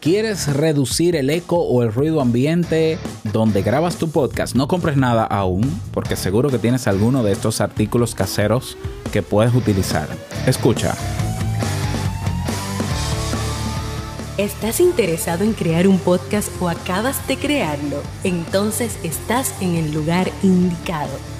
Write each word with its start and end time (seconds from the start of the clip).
¿Quieres 0.00 0.46
reducir 0.54 1.14
el 1.14 1.28
eco 1.28 1.58
o 1.58 1.82
el 1.82 1.92
ruido 1.92 2.22
ambiente 2.22 2.98
donde 3.34 3.60
grabas 3.60 3.96
tu 3.96 4.10
podcast? 4.10 4.56
No 4.56 4.66
compres 4.66 4.96
nada 4.96 5.24
aún, 5.24 5.78
porque 5.92 6.16
seguro 6.16 6.48
que 6.48 6.58
tienes 6.58 6.86
alguno 6.86 7.22
de 7.22 7.32
estos 7.32 7.60
artículos 7.60 8.14
caseros 8.14 8.78
que 9.12 9.20
puedes 9.20 9.54
utilizar. 9.54 10.08
Escucha. 10.46 10.94
¿Estás 14.38 14.80
interesado 14.80 15.44
en 15.44 15.52
crear 15.52 15.86
un 15.86 15.98
podcast 15.98 16.48
o 16.62 16.70
acabas 16.70 17.28
de 17.28 17.36
crearlo? 17.36 18.02
Entonces 18.24 18.98
estás 19.02 19.54
en 19.60 19.74
el 19.74 19.92
lugar 19.92 20.30
indicado 20.42 21.39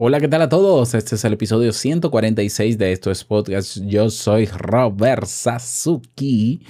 Hola, 0.00 0.20
¿qué 0.20 0.28
tal 0.28 0.42
a 0.42 0.48
todos? 0.48 0.94
Este 0.94 1.16
es 1.16 1.24
el 1.24 1.32
episodio 1.32 1.72
146 1.72 2.78
de 2.78 2.92
Esto 2.92 3.10
es 3.10 3.24
Podcast. 3.24 3.78
Yo 3.78 4.10
soy 4.10 4.46
Robert 4.46 5.26
Sasuki, 5.26 6.64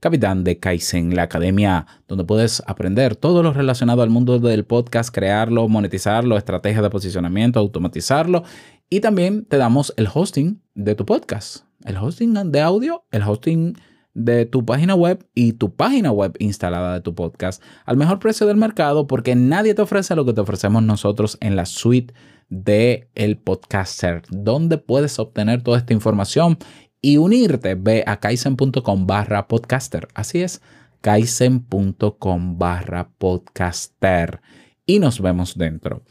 capitán 0.00 0.42
de 0.42 0.58
Kaizen, 0.58 1.14
la 1.14 1.22
academia 1.22 1.86
donde 2.08 2.24
puedes 2.24 2.64
aprender 2.66 3.14
todo 3.14 3.44
lo 3.44 3.52
relacionado 3.52 4.02
al 4.02 4.10
mundo 4.10 4.40
del 4.40 4.64
podcast, 4.64 5.14
crearlo, 5.14 5.68
monetizarlo, 5.68 6.36
estrategias 6.36 6.82
de 6.82 6.90
posicionamiento, 6.90 7.60
automatizarlo 7.60 8.42
y 8.90 8.98
también 8.98 9.44
te 9.44 9.56
damos 9.56 9.94
el 9.96 10.08
hosting 10.12 10.60
de 10.74 10.96
tu 10.96 11.06
podcast, 11.06 11.66
el 11.84 11.96
hosting 11.96 12.34
de 12.50 12.60
audio, 12.60 13.04
el 13.12 13.22
hosting 13.22 13.76
de 14.14 14.46
tu 14.46 14.64
página 14.64 14.96
web 14.96 15.24
y 15.32 15.52
tu 15.52 15.76
página 15.76 16.10
web 16.10 16.34
instalada 16.40 16.94
de 16.94 17.02
tu 17.02 17.14
podcast 17.14 17.62
al 17.84 17.96
mejor 17.96 18.18
precio 18.18 18.48
del 18.48 18.56
mercado 18.56 19.06
porque 19.06 19.36
nadie 19.36 19.74
te 19.74 19.82
ofrece 19.82 20.16
lo 20.16 20.24
que 20.24 20.32
te 20.32 20.40
ofrecemos 20.40 20.82
nosotros 20.82 21.38
en 21.40 21.54
la 21.54 21.66
suite 21.66 22.14
de 22.62 23.08
el 23.14 23.36
podcaster, 23.36 24.22
donde 24.30 24.78
puedes 24.78 25.18
obtener 25.18 25.62
toda 25.62 25.78
esta 25.78 25.92
información 25.92 26.58
y 27.00 27.16
unirte. 27.16 27.74
Ve 27.74 28.04
a 28.06 28.20
kaizen.com 28.20 29.06
barra 29.06 29.48
podcaster. 29.48 30.08
Así 30.14 30.42
es, 30.42 30.62
kaizen.com 31.00 32.58
barra 32.58 33.10
podcaster. 33.18 34.40
Y 34.86 34.98
nos 34.98 35.20
vemos 35.20 35.56
dentro. 35.56 36.02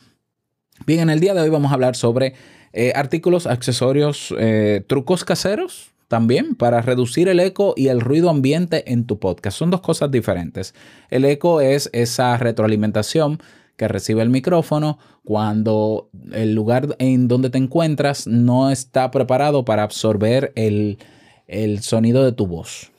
Bien, 0.85 1.01
en 1.01 1.09
el 1.09 1.19
día 1.19 1.33
de 1.33 1.41
hoy 1.41 1.49
vamos 1.49 1.71
a 1.71 1.75
hablar 1.75 1.95
sobre 1.95 2.33
eh, 2.73 2.91
artículos, 2.95 3.47
accesorios, 3.47 4.33
eh, 4.37 4.83
trucos 4.87 5.23
caseros 5.23 5.93
también 6.07 6.55
para 6.55 6.81
reducir 6.81 7.27
el 7.27 7.39
eco 7.39 7.73
y 7.75 7.87
el 7.87 8.01
ruido 8.01 8.29
ambiente 8.29 8.91
en 8.91 9.05
tu 9.05 9.19
podcast. 9.19 9.57
Son 9.57 9.71
dos 9.71 9.81
cosas 9.81 10.11
diferentes. 10.11 10.75
El 11.09 11.25
eco 11.25 11.61
es 11.61 11.89
esa 11.93 12.37
retroalimentación 12.37 13.39
que 13.75 13.87
recibe 13.87 14.21
el 14.21 14.29
micrófono 14.29 14.99
cuando 15.23 16.09
el 16.31 16.53
lugar 16.53 16.95
en 16.99 17.27
donde 17.27 17.49
te 17.49 17.57
encuentras 17.57 18.27
no 18.27 18.69
está 18.69 19.11
preparado 19.11 19.65
para 19.65 19.83
absorber 19.83 20.53
el, 20.55 20.97
sonido 21.81 22.23
de 22.23 22.31
tu 22.31 22.47
voz. 22.47 22.91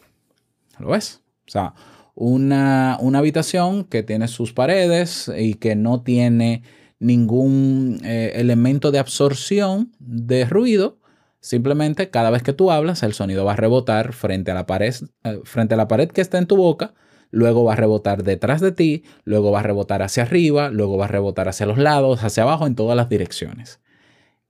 ¿Lo 0.78 0.89
ves? 0.89 1.22
O 1.47 1.50
sea, 1.50 1.75
una, 2.14 2.94
habitación 2.94 3.84
que 3.84 4.03
tiene 4.03 4.28
sus 4.28 4.53
paredes 4.53 5.31
y 5.36 5.55
que 5.55 5.77
no 5.77 6.03
tiene 6.03 6.62
ningún 6.98 8.00
eh, 8.04 8.32
elemento 8.37 8.91
de 8.91 8.99
absorción 8.99 9.93
de 9.99 10.44
ruido, 10.44 10.99
simplemente 11.41 12.10
cada 12.10 12.31
vez 12.31 12.43
que 12.43 12.53
tú 12.53 12.70
hablas 12.70 13.03
el 13.03 13.12
sonido 13.12 13.44
va 13.44 13.53
a 13.53 13.56
rebotar 13.56 14.12
frente 14.12 14.50
a 14.50 14.54
la 14.54 14.66
pared, 14.66 14.94
eh, 15.25 15.41
frente 15.44 15.75
a 15.75 15.76
la 15.76 15.88
pared 15.88 16.09
que 16.09 16.20
está 16.20 16.38
en 16.38 16.47
tu 16.47 16.56
boca 16.56 16.94
luego 17.31 17.65
va 17.65 17.75
a 17.75 17.77
rebotar 17.77 18.23
detrás 18.23 18.61
de 18.61 18.73
ti, 18.73 19.05
luego 19.25 19.51
va 19.51 19.61
a 19.61 19.62
rebotar 19.62 20.03
hacia 20.03 20.23
arriba, 20.23 20.71
luego 20.71 20.97
va 20.97 21.07
a 21.07 21.09
rebotar 21.09 21.49
hacia 21.49 21.67
los 21.67 21.79
lados, 21.79 22.23
hacia 22.25 22.43
abajo, 22.43 22.67
en 22.67 22.75
todas 22.75 22.97
las 22.97 23.09
direcciones. 23.09 23.81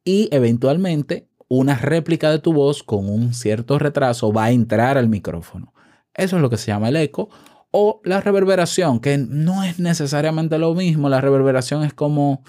Y 0.04 0.28
eventualmente 0.32 1.28
una 1.48 1.76
réplica 1.76 2.30
de 2.30 2.38
tu 2.38 2.52
voz 2.52 2.82
con 2.82 3.08
un 3.08 3.34
cierto 3.34 3.78
retraso 3.78 4.32
va 4.32 4.44
a 4.44 4.50
entrar 4.50 4.98
al 4.98 5.08
micrófono. 5.08 5.72
Eso 6.14 6.36
es 6.36 6.42
lo 6.42 6.50
que 6.50 6.56
se 6.56 6.68
llama 6.68 6.88
el 6.88 6.96
eco 6.96 7.28
o 7.70 8.00
la 8.04 8.20
reverberación, 8.20 9.00
que 9.00 9.18
no 9.18 9.64
es 9.64 9.78
necesariamente 9.80 10.58
lo 10.58 10.74
mismo. 10.74 11.08
La 11.08 11.20
reverberación 11.20 11.82
es 11.84 11.92
como, 11.92 12.44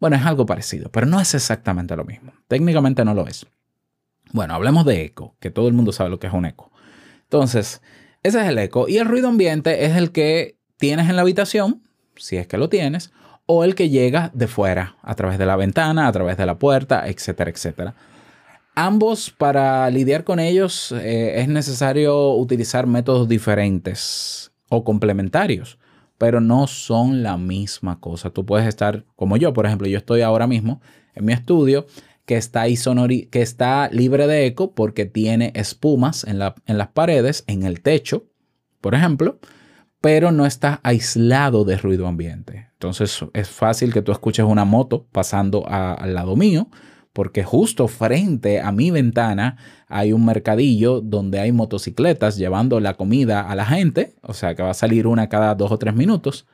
bueno, 0.00 0.16
es 0.16 0.26
algo 0.26 0.44
parecido, 0.46 0.90
pero 0.90 1.06
no 1.06 1.20
es 1.20 1.34
exactamente 1.34 1.96
lo 1.96 2.04
mismo. 2.04 2.32
Técnicamente 2.48 3.04
no 3.04 3.14
lo 3.14 3.26
es. 3.26 3.46
Bueno, 4.32 4.54
hablemos 4.54 4.84
de 4.84 5.02
eco, 5.04 5.36
que 5.40 5.50
todo 5.50 5.68
el 5.68 5.74
mundo 5.74 5.92
sabe 5.92 6.10
lo 6.10 6.18
que 6.18 6.26
es 6.26 6.32
un 6.32 6.44
eco. 6.44 6.70
Entonces, 7.22 7.80
ese 8.26 8.40
es 8.40 8.48
el 8.48 8.58
eco. 8.58 8.88
Y 8.88 8.98
el 8.98 9.06
ruido 9.06 9.28
ambiente 9.28 9.84
es 9.84 9.96
el 9.96 10.10
que 10.12 10.56
tienes 10.78 11.08
en 11.08 11.16
la 11.16 11.22
habitación, 11.22 11.82
si 12.16 12.36
es 12.36 12.46
que 12.46 12.58
lo 12.58 12.68
tienes, 12.68 13.12
o 13.46 13.64
el 13.64 13.74
que 13.74 13.88
llega 13.88 14.30
de 14.34 14.48
fuera, 14.48 14.96
a 15.02 15.14
través 15.14 15.38
de 15.38 15.46
la 15.46 15.56
ventana, 15.56 16.08
a 16.08 16.12
través 16.12 16.36
de 16.36 16.46
la 16.46 16.58
puerta, 16.58 17.06
etcétera, 17.08 17.50
etcétera. 17.50 17.94
Ambos, 18.74 19.30
para 19.30 19.88
lidiar 19.90 20.24
con 20.24 20.38
ellos, 20.38 20.92
eh, 20.92 21.40
es 21.40 21.48
necesario 21.48 22.32
utilizar 22.32 22.86
métodos 22.86 23.28
diferentes 23.28 24.52
o 24.68 24.84
complementarios, 24.84 25.78
pero 26.18 26.40
no 26.40 26.66
son 26.66 27.22
la 27.22 27.38
misma 27.38 28.00
cosa. 28.00 28.30
Tú 28.30 28.44
puedes 28.44 28.66
estar, 28.66 29.04
como 29.14 29.36
yo, 29.36 29.52
por 29.52 29.66
ejemplo, 29.66 29.86
yo 29.88 29.96
estoy 29.96 30.22
ahora 30.22 30.46
mismo 30.46 30.80
en 31.14 31.24
mi 31.24 31.32
estudio 31.32 31.86
que 32.26 32.36
está, 32.36 32.64
que 32.66 33.42
está 33.42 33.88
libre 33.90 34.26
de 34.26 34.46
eco 34.46 34.74
porque 34.74 35.06
tiene 35.06 35.52
espumas 35.54 36.24
en, 36.24 36.40
en 36.66 36.78
las 36.78 36.88
paredes, 36.88 37.44
en 37.46 37.62
el 37.62 37.80
techo, 37.80 38.26
por 38.80 38.94
ejemplo, 38.94 39.38
pero 40.00 40.32
no 40.32 40.44
está 40.44 40.80
aislado 40.82 41.64
de 41.64 41.78
ruido 41.78 42.06
ambiente. 42.06 42.68
Entonces 42.74 43.24
es 43.32 43.48
fácil 43.48 43.92
que 43.92 44.02
tú 44.02 44.12
escuches 44.12 44.44
una 44.44 44.64
moto 44.64 45.06
pasando 45.10 45.66
al 45.68 46.14
lado 46.14 46.36
mío, 46.36 46.68
porque 47.12 47.44
justo 47.44 47.88
frente 47.88 48.60
a 48.60 48.72
mi 48.72 48.90
ventana 48.90 49.56
hay 49.88 50.12
un 50.12 50.26
mercadillo 50.26 51.00
donde 51.00 51.38
hay 51.38 51.50
motocicletas 51.50 52.36
llevando 52.36 52.78
la 52.80 52.94
comida 52.94 53.40
a 53.40 53.54
la 53.54 53.64
gente, 53.64 54.14
o 54.20 54.34
sea 54.34 54.54
que 54.54 54.62
va 54.62 54.70
a 54.70 54.74
salir 54.74 55.06
una 55.06 55.28
cada 55.28 55.54
dos 55.54 55.72
o 55.72 55.78
tres 55.78 55.94
minutos, 55.94 56.46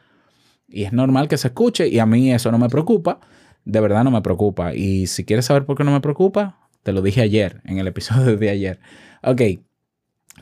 y 0.68 0.84
es 0.84 0.92
normal 0.92 1.28
que 1.28 1.36
se 1.36 1.48
escuche 1.48 1.88
y 1.88 1.98
a 1.98 2.06
mí 2.06 2.32
eso 2.32 2.52
no 2.52 2.58
me 2.58 2.68
preocupa 2.68 3.20
de 3.64 3.80
verdad 3.80 4.04
no 4.04 4.10
me 4.10 4.22
preocupa. 4.22 4.74
Y 4.74 5.06
si 5.06 5.24
quieres 5.24 5.46
saber 5.46 5.64
por 5.64 5.76
qué 5.76 5.84
no 5.84 5.92
me 5.92 6.00
preocupa, 6.00 6.58
te 6.82 6.92
lo 6.92 7.02
dije 7.02 7.20
ayer, 7.20 7.60
en 7.64 7.78
el 7.78 7.86
episodio 7.86 8.36
de 8.38 8.50
ayer. 8.50 8.80
Ok, 9.22 9.42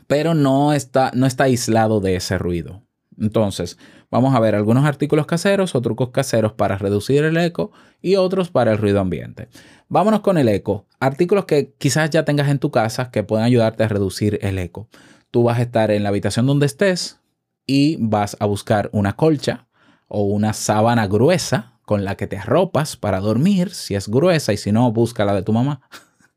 pero 0.07 0.33
no 0.33 0.73
está, 0.73 1.11
no 1.13 1.25
está 1.25 1.45
aislado 1.45 1.99
de 1.99 2.15
ese 2.15 2.37
ruido. 2.37 2.83
Entonces, 3.19 3.77
vamos 4.09 4.33
a 4.33 4.39
ver 4.39 4.55
algunos 4.55 4.85
artículos 4.85 5.27
caseros 5.27 5.75
o 5.75 5.81
trucos 5.81 6.09
caseros 6.09 6.53
para 6.53 6.77
reducir 6.77 7.23
el 7.23 7.37
eco 7.37 7.71
y 8.01 8.15
otros 8.15 8.49
para 8.49 8.71
el 8.71 8.77
ruido 8.77 8.99
ambiente. 8.99 9.47
Vámonos 9.89 10.21
con 10.21 10.37
el 10.37 10.49
eco. 10.49 10.87
Artículos 10.99 11.45
que 11.45 11.73
quizás 11.77 12.09
ya 12.09 12.25
tengas 12.25 12.49
en 12.49 12.57
tu 12.57 12.71
casa 12.71 13.11
que 13.11 13.23
pueden 13.23 13.45
ayudarte 13.45 13.83
a 13.83 13.89
reducir 13.89 14.39
el 14.41 14.57
eco. 14.57 14.87
Tú 15.29 15.43
vas 15.43 15.59
a 15.59 15.61
estar 15.61 15.91
en 15.91 16.03
la 16.03 16.09
habitación 16.09 16.47
donde 16.47 16.65
estés 16.65 17.19
y 17.67 17.97
vas 17.99 18.37
a 18.39 18.45
buscar 18.45 18.89
una 18.91 19.13
colcha 19.13 19.67
o 20.07 20.23
una 20.23 20.53
sábana 20.53 21.07
gruesa 21.07 21.70
con 21.91 22.05
la 22.05 22.15
que 22.15 22.25
te 22.25 22.37
arropas 22.37 22.95
para 22.95 23.19
dormir, 23.19 23.71
si 23.71 23.95
es 23.95 24.07
gruesa, 24.07 24.53
y 24.53 24.57
si 24.57 24.71
no, 24.71 24.89
busca 24.93 25.25
la 25.25 25.33
de 25.33 25.43
tu 25.43 25.51
mamá 25.51 25.81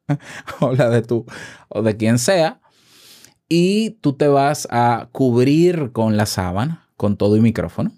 o 0.60 0.72
la 0.72 0.90
de 0.90 1.00
tu 1.00 1.26
o 1.68 1.80
de 1.80 1.96
quien 1.96 2.18
sea, 2.18 2.60
y 3.48 3.90
tú 4.00 4.14
te 4.14 4.26
vas 4.26 4.66
a 4.72 5.10
cubrir 5.12 5.92
con 5.92 6.16
la 6.16 6.26
sábana, 6.26 6.88
con 6.96 7.16
todo 7.16 7.36
y 7.36 7.40
micrófono. 7.40 7.92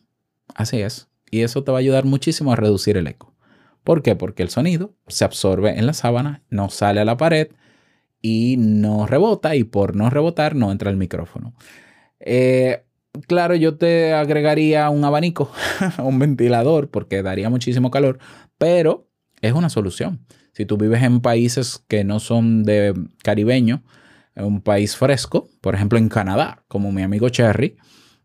Así 0.54 0.82
es. 0.82 1.08
Y 1.30 1.40
eso 1.40 1.64
te 1.64 1.72
va 1.72 1.78
a 1.78 1.80
ayudar 1.80 2.04
muchísimo 2.04 2.52
a 2.52 2.56
reducir 2.56 2.98
el 2.98 3.06
eco. 3.06 3.34
¿Por 3.84 4.02
qué? 4.02 4.16
Porque 4.16 4.42
el 4.42 4.50
sonido 4.50 4.94
se 5.06 5.24
absorbe 5.24 5.78
en 5.78 5.86
la 5.86 5.94
sábana, 5.94 6.42
no 6.50 6.68
sale 6.68 7.00
a 7.00 7.06
la 7.06 7.16
pared 7.16 7.52
y 8.20 8.56
no 8.58 9.06
rebota 9.06 9.56
y 9.56 9.64
por 9.64 9.96
no 9.96 10.10
rebotar 10.10 10.56
no 10.56 10.70
entra 10.72 10.90
el 10.90 10.98
micrófono. 10.98 11.54
Eh, 12.20 12.84
claro, 13.26 13.54
yo 13.54 13.76
te 13.76 14.12
agregaría 14.12 14.90
un 14.90 15.04
abanico, 15.04 15.50
un 15.98 16.18
ventilador, 16.18 16.90
porque 16.90 17.22
daría 17.22 17.50
muchísimo 17.50 17.90
calor, 17.90 18.18
pero 18.58 19.08
es 19.40 19.52
una 19.52 19.68
solución. 19.68 20.24
Si 20.52 20.64
tú 20.64 20.76
vives 20.76 21.02
en 21.02 21.20
países 21.20 21.84
que 21.88 22.04
no 22.04 22.20
son 22.20 22.64
de 22.64 22.94
caribeño, 23.22 23.84
en 24.34 24.44
un 24.44 24.60
país 24.60 24.96
fresco, 24.96 25.48
por 25.60 25.74
ejemplo 25.74 25.98
en 25.98 26.08
Canadá, 26.08 26.64
como 26.68 26.92
mi 26.92 27.02
amigo 27.02 27.28
Cherry, 27.28 27.76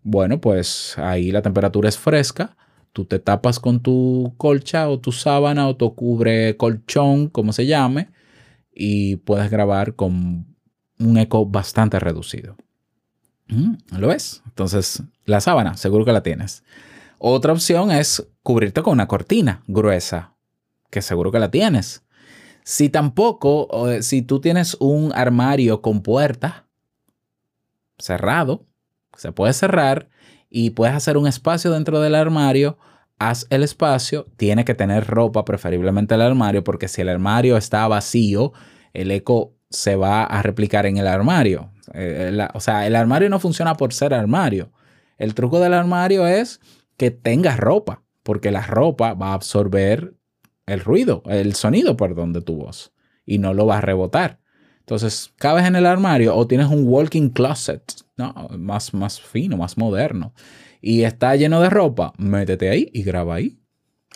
bueno, 0.03 0.41
pues 0.41 0.97
ahí 0.97 1.31
la 1.31 1.41
temperatura 1.41 1.89
es 1.89 1.97
fresca, 1.97 2.57
tú 2.91 3.05
te 3.05 3.19
tapas 3.19 3.59
con 3.59 3.81
tu 3.81 4.33
colcha 4.37 4.89
o 4.89 4.99
tu 4.99 5.11
sábana 5.11 5.67
o 5.67 5.75
tu 5.75 5.93
cubre 5.95 6.57
colchón, 6.57 7.27
como 7.27 7.53
se 7.53 7.65
llame, 7.65 8.09
y 8.73 9.17
puedes 9.17 9.49
grabar 9.49 9.95
con 9.95 10.55
un 10.99 11.17
eco 11.17 11.45
bastante 11.45 11.99
reducido. 11.99 12.57
Mm, 13.51 13.99
¿Lo 13.99 14.07
ves? 14.07 14.41
Entonces, 14.47 15.03
la 15.25 15.41
sábana, 15.41 15.77
seguro 15.77 16.05
que 16.05 16.13
la 16.13 16.23
tienes. 16.23 16.63
Otra 17.19 17.53
opción 17.53 17.91
es 17.91 18.27
cubrirte 18.41 18.81
con 18.81 18.93
una 18.93 19.07
cortina 19.07 19.61
gruesa, 19.67 20.33
que 20.89 21.01
seguro 21.01 21.31
que 21.31 21.39
la 21.39 21.51
tienes. 21.51 22.03
Si 22.63 22.89
tampoco, 22.89 23.67
si 24.01 24.21
tú 24.21 24.39
tienes 24.39 24.75
un 24.79 25.11
armario 25.13 25.81
con 25.81 26.01
puerta 26.01 26.67
cerrado, 27.99 28.65
se 29.17 29.31
puede 29.31 29.53
cerrar 29.53 30.09
y 30.49 30.71
puedes 30.71 30.95
hacer 30.95 31.17
un 31.17 31.27
espacio 31.27 31.71
dentro 31.71 31.99
del 32.01 32.15
armario, 32.15 32.77
haz 33.19 33.45
el 33.49 33.63
espacio, 33.63 34.27
tiene 34.37 34.65
que 34.65 34.73
tener 34.73 35.05
ropa, 35.05 35.45
preferiblemente 35.45 36.15
el 36.15 36.21
armario, 36.21 36.63
porque 36.63 36.87
si 36.87 37.01
el 37.01 37.09
armario 37.09 37.57
está 37.57 37.87
vacío, 37.87 38.53
el 38.93 39.11
eco 39.11 39.53
se 39.71 39.95
va 39.95 40.23
a 40.23 40.41
replicar 40.43 40.85
en 40.85 40.97
el 40.97 41.07
armario. 41.07 41.71
Eh, 41.93 42.47
o 42.53 42.59
sea, 42.59 42.85
el 42.85 42.95
armario 42.95 43.29
no 43.29 43.39
funciona 43.39 43.75
por 43.75 43.93
ser 43.93 44.13
armario. 44.13 44.71
El 45.17 45.33
truco 45.33 45.59
del 45.59 45.73
armario 45.73 46.27
es 46.27 46.59
que 46.97 47.09
tengas 47.09 47.57
ropa, 47.57 48.03
porque 48.23 48.51
la 48.51 48.61
ropa 48.61 49.13
va 49.13 49.29
a 49.29 49.33
absorber 49.33 50.13
el 50.67 50.81
ruido, 50.81 51.23
el 51.25 51.55
sonido, 51.55 51.97
perdón, 51.97 52.33
de 52.33 52.41
tu 52.41 52.55
voz 52.57 52.93
y 53.25 53.37
no 53.37 53.53
lo 53.53 53.65
va 53.65 53.77
a 53.77 53.81
rebotar. 53.81 54.39
Entonces, 54.79 55.33
cabes 55.37 55.65
en 55.65 55.75
el 55.75 55.85
armario 55.85 56.35
o 56.35 56.47
tienes 56.47 56.67
un 56.67 56.87
walking 56.87 57.29
closet, 57.29 57.83
¿no? 58.17 58.33
Más, 58.57 58.93
más 58.93 59.21
fino, 59.21 59.57
más 59.57 59.77
moderno. 59.77 60.33
Y 60.81 61.03
está 61.03 61.35
lleno 61.35 61.61
de 61.61 61.69
ropa, 61.69 62.13
métete 62.17 62.69
ahí 62.69 62.89
y 62.93 63.03
graba 63.03 63.35
ahí. 63.35 63.59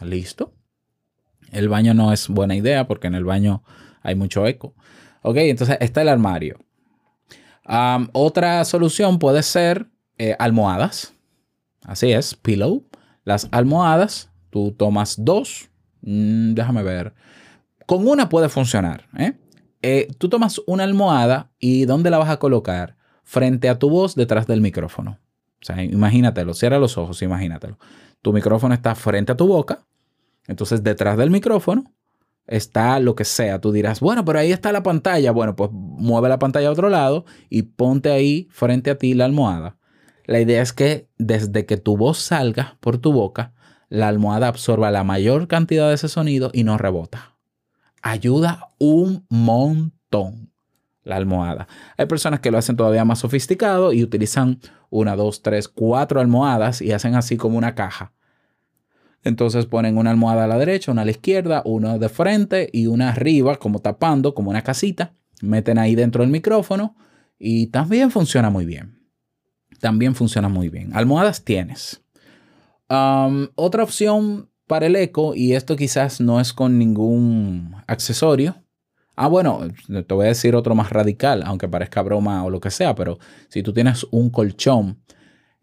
Listo. 0.02 0.54
El 1.52 1.70
baño 1.70 1.94
no 1.94 2.12
es 2.12 2.28
buena 2.28 2.56
idea 2.56 2.88
porque 2.88 3.08
en 3.08 3.16
el 3.16 3.24
baño 3.24 3.64
hay 4.02 4.16
mucho 4.16 4.46
eco. 4.48 4.76
Ok, 5.28 5.38
entonces 5.38 5.78
está 5.80 6.04
el 6.04 6.10
armario. 6.10 6.60
otra 8.14 8.64
solución 8.64 9.18
puede 9.18 9.42
ser 9.42 9.88
eh, 10.20 10.36
almohadas. 10.38 11.16
Así 11.84 12.12
es, 12.12 12.36
pillow. 12.36 12.84
Las 13.24 13.48
almohadas, 13.52 14.30
tú 14.52 14.72
tomas 14.78 15.16
dos. 15.18 15.72
Mm, 16.02 16.54
déjame 16.54 16.84
ver. 16.84 17.16
Con 17.88 18.08
una 18.08 18.30
puede 18.30 18.50
funcionar. 18.50 19.08
¿eh? 19.18 19.34
Eh, 19.82 20.10
tú 20.20 20.30
tomas 20.30 20.62
una 20.68 20.84
almohada 20.84 21.50
y 21.58 21.86
¿dónde 21.86 22.12
la 22.12 22.20
vas 22.20 22.30
a 22.30 22.38
colocar? 22.38 22.96
Frente 23.24 23.68
a 23.68 23.80
tu 23.80 23.90
voz 23.90 24.14
detrás 24.14 24.46
del 24.46 24.62
micrófono. 24.62 25.18
O 25.60 25.66
sea, 25.66 25.84
imagínatelo, 25.84 26.54
cierra 26.54 26.78
los 26.78 27.00
ojos, 27.00 27.24
imagínatelo. 27.24 27.80
Tu 28.22 28.32
micrófono 28.32 28.76
está 28.76 28.94
frente 28.94 29.32
a 29.32 29.38
tu 29.38 29.48
boca, 29.48 29.88
entonces 30.46 30.84
detrás 30.84 31.18
del 31.18 31.32
micrófono 31.32 31.96
está 32.48 33.00
lo 33.00 33.16
que 33.16 33.26
sea. 33.26 33.60
Tú 33.60 33.72
dirás, 33.72 34.00
bueno, 34.00 34.26
pero 34.26 34.40
ahí 34.40 34.52
está 34.52 34.72
la 34.72 34.84
pantalla. 34.84 35.32
Bueno, 35.32 35.56
pues 35.56 35.70
mueve 35.72 36.30
la 36.30 36.40
pantalla 36.40 36.68
a 36.70 36.72
otro 36.72 36.90
lado 36.90 37.26
y 37.50 37.64
ponte 37.64 38.12
ahí 38.12 38.48
frente 38.52 38.92
a 38.92 38.98
ti 38.98 39.14
la 39.14 39.26
almohada. 39.26 39.78
La 40.26 40.40
idea 40.40 40.62
es 40.62 40.74
que 40.74 41.08
desde 41.18 41.66
que 41.66 41.78
tu 41.78 41.98
voz 41.98 42.18
salga 42.18 42.78
por 42.80 42.98
tu 42.98 43.14
boca, 43.14 43.54
la 43.90 44.08
almohada 44.08 44.48
absorba 44.48 44.92
la 44.92 45.04
mayor 45.04 45.48
cantidad 45.48 45.88
de 45.90 45.96
ese 45.96 46.10
sonido 46.10 46.50
y 46.54 46.64
no 46.64 46.78
rebota. 46.78 47.36
Ayuda 48.02 48.70
un 48.80 49.26
montón 49.30 50.52
la 51.04 51.16
almohada. 51.16 51.68
Hay 51.98 52.08
personas 52.08 52.40
que 52.40 52.52
lo 52.52 52.58
hacen 52.58 52.76
todavía 52.76 53.06
más 53.06 53.20
sofisticado 53.20 53.94
y 53.94 54.04
utilizan 54.04 54.60
una, 54.90 55.16
dos, 55.16 55.42
tres, 55.42 55.68
cuatro 55.68 56.20
almohadas 56.20 56.82
y 56.82 56.92
hacen 56.92 57.16
así 57.16 57.38
como 57.38 57.58
una 57.58 57.76
caja. 57.76 58.12
Entonces 59.26 59.66
ponen 59.66 59.98
una 59.98 60.12
almohada 60.12 60.46
a 60.46 60.48
la 60.48 60.58
derecha, 60.58 60.92
una 60.92 61.02
a 61.02 61.06
la 61.06 61.12
izquierda, 61.12 61.62
una 61.66 61.98
de 61.98 62.08
frente 62.08 62.70
y 62.72 62.88
una 62.88 63.10
arriba, 63.10 63.58
como 63.58 63.80
tapando, 63.80 64.34
como 64.34 64.52
una 64.52 64.62
casita. 64.62 65.14
Meten 65.42 65.78
ahí 65.78 65.96
dentro 65.96 66.22
del 66.24 66.32
micrófono 66.32 66.96
y 67.38 67.68
también 67.68 68.12
funciona 68.12 68.50
muy 68.50 68.66
bien. 68.66 69.00
También 69.82 70.16
funciona 70.16 70.48
muy 70.48 70.70
bien. 70.70 70.96
Almohadas 70.96 71.44
tienes. 71.44 72.02
otra 72.88 73.84
opción 73.84 74.50
para 74.68 74.86
el 74.86 74.96
eco, 74.96 75.36
y 75.36 75.54
esto 75.54 75.76
quizás 75.76 76.22
no 76.22 76.40
es 76.40 76.54
con 76.54 76.80
ningún 76.80 77.76
accesorio, 77.88 78.56
Ah, 79.18 79.28
bueno, 79.28 79.62
te 79.88 80.14
voy 80.14 80.26
a 80.26 80.30
decir 80.30 80.56
otro 80.56 80.76
más 80.76 80.90
radical, 80.90 81.44
aunque 81.46 81.70
parezca 81.70 82.02
broma 82.02 82.44
o 82.44 82.50
lo 82.50 82.60
que 82.60 82.70
sea, 82.70 82.96
pero 82.96 83.18
si 83.48 83.64
tú 83.64 83.72
tienes 83.72 84.06
un 84.12 84.30
colchón 84.30 85.00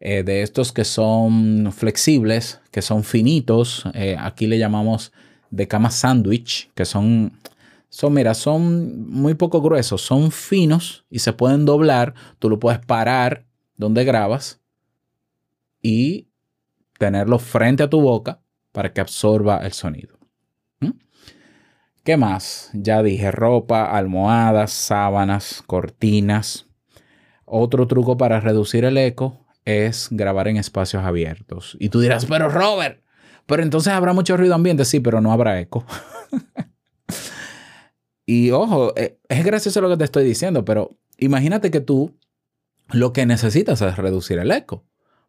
eh, 0.05 0.25
de 0.25 0.43
estos 0.43 0.73
que 0.73 0.85
son 0.85 1.71
flexibles, 1.71 2.61
que 2.73 2.83
son 2.83 3.05
finitos, 3.05 3.85
eh, 3.95 4.17
aquí 4.19 4.49
le 4.49 4.59
llamamos 4.59 5.13
de 5.51 5.69
cama 5.69 5.93
sándwich, 5.93 6.73
que 6.75 6.85
son, 6.85 7.39
son, 7.89 8.13
mira, 8.13 8.35
son 8.35 9.09
muy 9.09 9.35
poco 9.35 9.63
gruesos, 9.63 10.03
son 10.03 10.33
finos 10.33 11.05
y 11.09 11.21
se 11.21 11.33
pueden 11.33 11.65
doblar, 11.65 12.15
tú 12.41 12.51
lo 12.51 12.59
puedes 12.59 12.85
parar 12.85 13.47
donde 13.77 14.03
grabas 14.03 14.61
y 15.81 16.27
tenerlo 16.99 17.39
frente 17.39 17.85
a 17.85 17.89
tu 17.89 18.01
boca 18.01 18.41
para 18.73 18.93
que 18.93 19.01
absorba 19.01 19.59
el 19.59 19.73
sonido. 19.73 20.19
¿Qué 22.03 22.17
más? 22.17 22.71
Ya 22.75 23.05
dije 23.05 23.31
ropa, 23.31 23.85
almohadas, 23.85 24.73
sábanas, 24.73 25.63
cortinas. 25.65 26.67
Otro 27.45 27.87
truco 27.87 28.17
para 28.17 28.41
reducir 28.41 28.85
el 28.85 28.99
eco 28.99 29.42
es 29.65 30.09
grabar 30.11 30.49
en 30.49 30.57
espacios 30.57 31.05
abiertos. 31.05 31.77
Y 31.79 31.89
tú 31.89 32.01
dirás, 32.01 32.27
pero 32.27 32.49
Robert, 32.49 33.03
pero 33.47 33.63
entonces 33.63 33.93
habrá 33.93 34.13
mucho 34.13 34.37
ruido 34.37 34.55
ambiente. 34.55 34.85
Sí, 34.85 35.01
pero 35.01 35.21
no 35.21 35.33
habrá 35.33 35.61
eco. 35.61 35.85
y 38.27 38.51
ojo, 38.51 38.93
eh, 38.97 39.19
es 39.29 39.45
gracioso 39.45 39.81
lo 39.81 39.89
que 39.89 39.97
te 39.97 40.05
estoy 40.05 40.25
diciendo, 40.25 40.65
pero 40.65 40.97
imagínate 41.19 41.71
que 41.71 41.81
tú 41.81 42.17
lo 42.91 43.13
que 43.13 43.27
necesitas 43.27 43.81
es 43.83 43.97
reducir 43.97 44.39
el 44.39 44.51
eco 44.51 44.85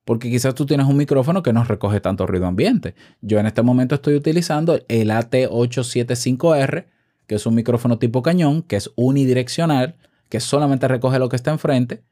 porque 0.06 0.30
quizás 0.30 0.56
tú 0.56 0.66
tienes 0.66 0.88
un 0.88 0.98
micrófono 0.98 1.44
que 1.44 1.54
no 1.54 1.64
recoge 1.64 2.02
tanto 2.02 2.28
ruido 2.28 2.46
ambiente. 2.46 2.96
Yo 3.22 3.40
en 3.40 3.46
este 3.46 3.62
momento 3.62 3.96
estoy 3.96 4.16
utilizando 4.16 4.80
el 4.88 5.10
AT875R, 5.10 6.88
que 7.28 7.36
es 7.36 7.46
un 7.46 7.56
micrófono 7.56 8.00
tipo 8.00 8.22
cañón, 8.22 8.64
que 8.64 8.76
es 8.76 8.92
unidireccional, 8.96 9.96
que 10.30 10.40
solamente 10.40 10.88
recoge 10.88 11.20
lo 11.20 11.30
que 11.30 11.36
está 11.36 11.52
enfrente, 11.52 12.04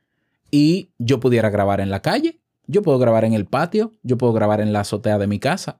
y 0.51 0.91
yo 0.99 1.19
pudiera 1.19 1.49
grabar 1.49 1.79
en 1.79 1.89
la 1.89 2.01
calle, 2.01 2.41
yo 2.67 2.81
puedo 2.81 2.99
grabar 2.99 3.25
en 3.25 3.33
el 3.33 3.45
patio, 3.45 3.93
yo 4.03 4.17
puedo 4.17 4.33
grabar 4.33 4.61
en 4.61 4.73
la 4.73 4.81
azotea 4.81 5.17
de 5.17 5.27
mi 5.27 5.39
casa. 5.39 5.79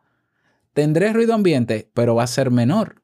Tendré 0.74 1.14
ruido 1.14 1.34
ambiente, 1.34 1.90
pero 1.94 2.16
va 2.16 2.24
a 2.24 2.28
ser 2.28 2.50
menor, 2.50 3.04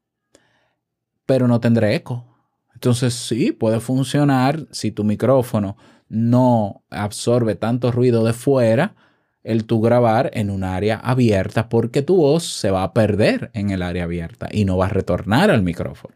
pero 1.25 1.47
no 1.47 1.59
tendré 1.59 1.95
eco. 1.95 2.25
Entonces 2.73 3.13
sí, 3.13 3.51
puede 3.51 3.79
funcionar 3.79 4.67
si 4.71 4.91
tu 4.91 5.03
micrófono 5.03 5.77
no 6.09 6.83
absorbe 6.89 7.55
tanto 7.55 7.91
ruido 7.91 8.23
de 8.23 8.33
fuera, 8.33 8.95
el 9.43 9.65
tu 9.65 9.81
grabar 9.81 10.29
en 10.33 10.49
un 10.49 10.63
área 10.63 10.97
abierta 10.97 11.69
porque 11.69 12.01
tu 12.01 12.17
voz 12.17 12.43
se 12.43 12.69
va 12.69 12.83
a 12.83 12.93
perder 12.93 13.49
en 13.53 13.69
el 13.69 13.81
área 13.81 14.03
abierta 14.03 14.49
y 14.51 14.65
no 14.65 14.77
va 14.77 14.87
a 14.87 14.89
retornar 14.89 15.51
al 15.51 15.63
micrófono. 15.63 16.15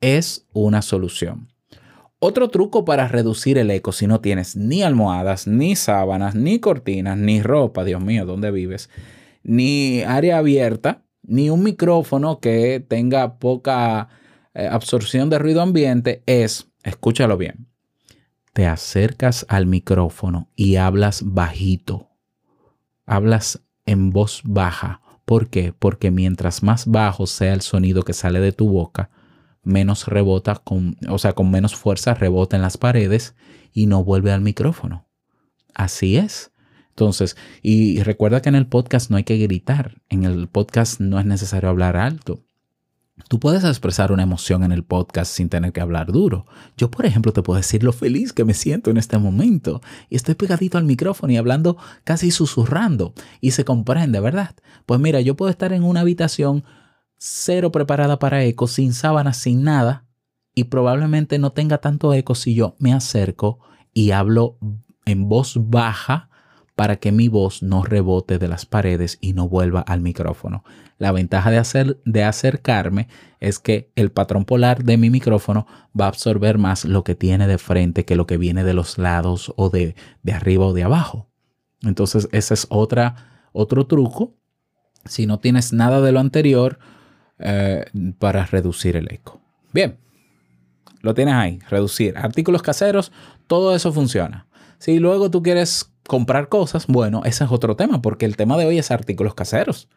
Es 0.00 0.46
una 0.52 0.82
solución. 0.82 1.48
Otro 2.18 2.48
truco 2.48 2.84
para 2.84 3.08
reducir 3.08 3.58
el 3.58 3.70
eco 3.70 3.92
si 3.92 4.06
no 4.06 4.20
tienes 4.20 4.56
ni 4.56 4.82
almohadas, 4.82 5.46
ni 5.46 5.76
sábanas, 5.76 6.34
ni 6.34 6.60
cortinas, 6.60 7.18
ni 7.18 7.42
ropa, 7.42 7.84
Dios 7.84 8.02
mío, 8.02 8.24
¿dónde 8.24 8.50
vives? 8.50 8.88
Ni 9.42 10.02
área 10.02 10.38
abierta, 10.38 11.02
ni 11.22 11.50
un 11.50 11.62
micrófono 11.62 12.40
que 12.40 12.84
tenga 12.86 13.38
poca 13.38 14.08
eh, 14.54 14.66
absorción 14.66 15.28
de 15.28 15.38
ruido 15.38 15.60
ambiente 15.60 16.22
es, 16.26 16.68
escúchalo 16.82 17.36
bien, 17.36 17.66
te 18.56 18.66
acercas 18.66 19.44
al 19.50 19.66
micrófono 19.66 20.48
y 20.56 20.76
hablas 20.76 21.20
bajito. 21.22 22.08
Hablas 23.04 23.60
en 23.84 24.08
voz 24.08 24.40
baja. 24.46 25.02
¿Por 25.26 25.50
qué? 25.50 25.74
Porque 25.78 26.10
mientras 26.10 26.62
más 26.62 26.86
bajo 26.86 27.26
sea 27.26 27.52
el 27.52 27.60
sonido 27.60 28.02
que 28.02 28.14
sale 28.14 28.40
de 28.40 28.52
tu 28.52 28.70
boca, 28.70 29.10
menos 29.66 30.06
rebota 30.06 30.54
con, 30.54 30.96
o 31.08 31.18
sea, 31.18 31.34
con 31.34 31.50
menos 31.50 31.74
fuerza 31.74 32.14
rebota 32.14 32.56
en 32.56 32.62
las 32.62 32.78
paredes 32.78 33.34
y 33.72 33.86
no 33.86 34.04
vuelve 34.04 34.32
al 34.32 34.40
micrófono. 34.40 35.06
Así 35.74 36.16
es. 36.16 36.52
Entonces, 36.90 37.36
y 37.62 38.00
recuerda 38.02 38.40
que 38.40 38.48
en 38.48 38.54
el 38.54 38.68
podcast 38.68 39.10
no 39.10 39.18
hay 39.18 39.24
que 39.24 39.36
gritar. 39.36 40.00
En 40.08 40.24
el 40.24 40.48
podcast 40.48 41.00
no 41.00 41.18
es 41.18 41.26
necesario 41.26 41.68
hablar 41.68 41.96
alto. 41.96 42.46
Tú 43.28 43.40
puedes 43.40 43.64
expresar 43.64 44.12
una 44.12 44.22
emoción 44.22 44.62
en 44.62 44.72
el 44.72 44.84
podcast 44.84 45.32
sin 45.32 45.48
tener 45.48 45.72
que 45.72 45.80
hablar 45.80 46.12
duro. 46.12 46.46
Yo, 46.76 46.90
por 46.90 47.06
ejemplo, 47.06 47.32
te 47.32 47.42
puedo 47.42 47.56
decir 47.56 47.82
lo 47.82 47.92
feliz 47.92 48.32
que 48.32 48.44
me 48.44 48.54
siento 48.54 48.90
en 48.90 48.98
este 48.98 49.18
momento 49.18 49.80
y 50.10 50.16
estoy 50.16 50.36
pegadito 50.36 50.78
al 50.78 50.84
micrófono 50.84 51.32
y 51.32 51.36
hablando 51.38 51.76
casi 52.04 52.30
susurrando 52.30 53.14
y 53.40 53.50
se 53.50 53.64
comprende, 53.64 54.20
¿verdad? 54.20 54.54
Pues 54.84 55.00
mira, 55.00 55.20
yo 55.22 55.34
puedo 55.34 55.50
estar 55.50 55.72
en 55.72 55.82
una 55.82 56.00
habitación 56.00 56.64
cero 57.18 57.72
preparada 57.72 58.18
para 58.18 58.44
eco, 58.44 58.66
sin 58.66 58.92
sábanas, 58.92 59.36
sin 59.36 59.62
nada 59.62 60.06
y 60.58 60.64
probablemente 60.64 61.38
no 61.38 61.52
tenga 61.52 61.78
tanto 61.78 62.14
eco 62.14 62.34
si 62.34 62.54
yo 62.54 62.74
me 62.78 62.94
acerco 62.94 63.60
y 63.92 64.10
hablo 64.10 64.58
en 65.04 65.28
voz 65.28 65.58
baja 65.60 66.30
para 66.74 66.96
que 66.96 67.12
mi 67.12 67.28
voz 67.28 67.62
no 67.62 67.82
rebote 67.82 68.38
de 68.38 68.48
las 68.48 68.66
paredes 68.66 69.18
y 69.20 69.34
no 69.34 69.48
vuelva 69.48 69.80
al 69.80 70.00
micrófono. 70.00 70.64
La 70.98 71.12
ventaja 71.12 71.50
de, 71.50 71.58
hacer, 71.58 72.00
de 72.04 72.24
acercarme 72.24 73.08
es 73.38 73.58
que 73.58 73.92
el 73.96 74.10
patrón 74.10 74.46
polar 74.46 74.82
de 74.82 74.96
mi 74.96 75.10
micrófono 75.10 75.66
va 75.98 76.06
a 76.06 76.08
absorber 76.08 76.58
más 76.58 76.86
lo 76.86 77.04
que 77.04 77.14
tiene 77.14 77.46
de 77.46 77.58
frente 77.58 78.06
que 78.06 78.16
lo 78.16 78.26
que 78.26 78.38
viene 78.38 78.64
de 78.64 78.74
los 78.74 78.96
lados 78.96 79.52
o 79.56 79.68
de, 79.68 79.94
de 80.22 80.32
arriba 80.32 80.66
o 80.66 80.72
de 80.72 80.84
abajo. 80.84 81.28
Entonces 81.82 82.28
ese 82.32 82.54
es 82.54 82.66
otra, 82.70 83.48
otro 83.52 83.86
truco. 83.86 84.34
Si 85.04 85.26
no 85.26 85.38
tienes 85.38 85.74
nada 85.74 86.00
de 86.00 86.12
lo 86.12 86.20
anterior 86.20 86.78
eh, 87.38 87.84
para 88.18 88.44
reducir 88.46 88.96
el 88.96 89.12
eco. 89.12 89.40
Bien, 89.72 89.98
lo 91.02 91.14
tienes 91.14 91.34
ahí, 91.34 91.58
reducir. 91.68 92.16
Artículos 92.16 92.62
caseros, 92.62 93.12
todo 93.46 93.74
eso 93.74 93.92
funciona. 93.92 94.46
Si 94.78 94.98
luego 94.98 95.30
tú 95.30 95.42
quieres 95.42 95.92
comprar 96.06 96.48
cosas, 96.48 96.86
bueno, 96.86 97.22
ese 97.24 97.44
es 97.44 97.50
otro 97.50 97.76
tema, 97.76 98.02
porque 98.02 98.26
el 98.26 98.36
tema 98.36 98.56
de 98.56 98.66
hoy 98.66 98.78
es 98.78 98.90
artículos 98.90 99.34
caseros. 99.34 99.88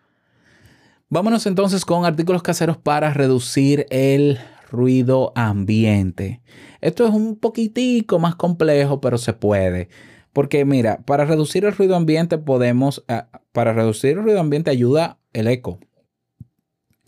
Vámonos 1.09 1.45
entonces 1.47 1.85
con 1.85 2.05
artículos 2.05 2.43
caseros 2.43 2.77
para 2.77 3.13
reducir 3.13 3.87
el 3.89 4.37
ruido 4.69 5.31
ambiente. 5.35 6.41
Esto 6.81 7.07
es 7.07 7.13
un 7.13 7.35
poquitico 7.35 8.19
más 8.19 8.35
complejo, 8.35 9.01
pero 9.01 9.17
se 9.17 9.33
puede. 9.33 9.89
Porque 10.33 10.63
mira, 10.65 11.01
para 11.05 11.25
reducir 11.25 11.65
el 11.65 11.75
ruido 11.75 11.95
ambiente 11.95 12.37
podemos, 12.37 13.03
eh, 13.07 13.23
para 13.51 13.73
reducir 13.73 14.11
el 14.11 14.23
ruido 14.23 14.39
ambiente 14.39 14.69
ayuda 14.69 15.17
el 15.33 15.47
eco. 15.47 15.79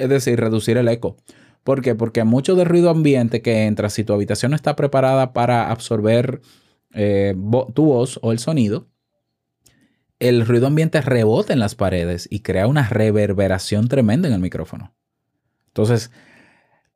Es 0.01 0.09
decir, 0.09 0.39
reducir 0.39 0.77
el 0.77 0.87
eco. 0.87 1.17
¿Por 1.63 1.81
qué? 1.81 1.93
Porque 1.93 2.23
mucho 2.23 2.55
del 2.55 2.65
ruido 2.65 2.89
ambiente 2.89 3.41
que 3.41 3.65
entra, 3.65 3.89
si 3.89 4.03
tu 4.03 4.13
habitación 4.13 4.49
no 4.49 4.55
está 4.55 4.75
preparada 4.75 5.31
para 5.31 5.69
absorber 5.69 6.41
eh, 6.93 7.35
tu 7.75 7.85
voz 7.85 8.19
o 8.23 8.31
el 8.31 8.39
sonido, 8.39 8.87
el 10.19 10.45
ruido 10.45 10.67
ambiente 10.67 11.01
rebota 11.01 11.53
en 11.53 11.59
las 11.59 11.75
paredes 11.75 12.27
y 12.31 12.39
crea 12.39 12.67
una 12.67 12.87
reverberación 12.89 13.87
tremenda 13.87 14.27
en 14.27 14.33
el 14.33 14.39
micrófono. 14.39 14.93
Entonces, 15.67 16.11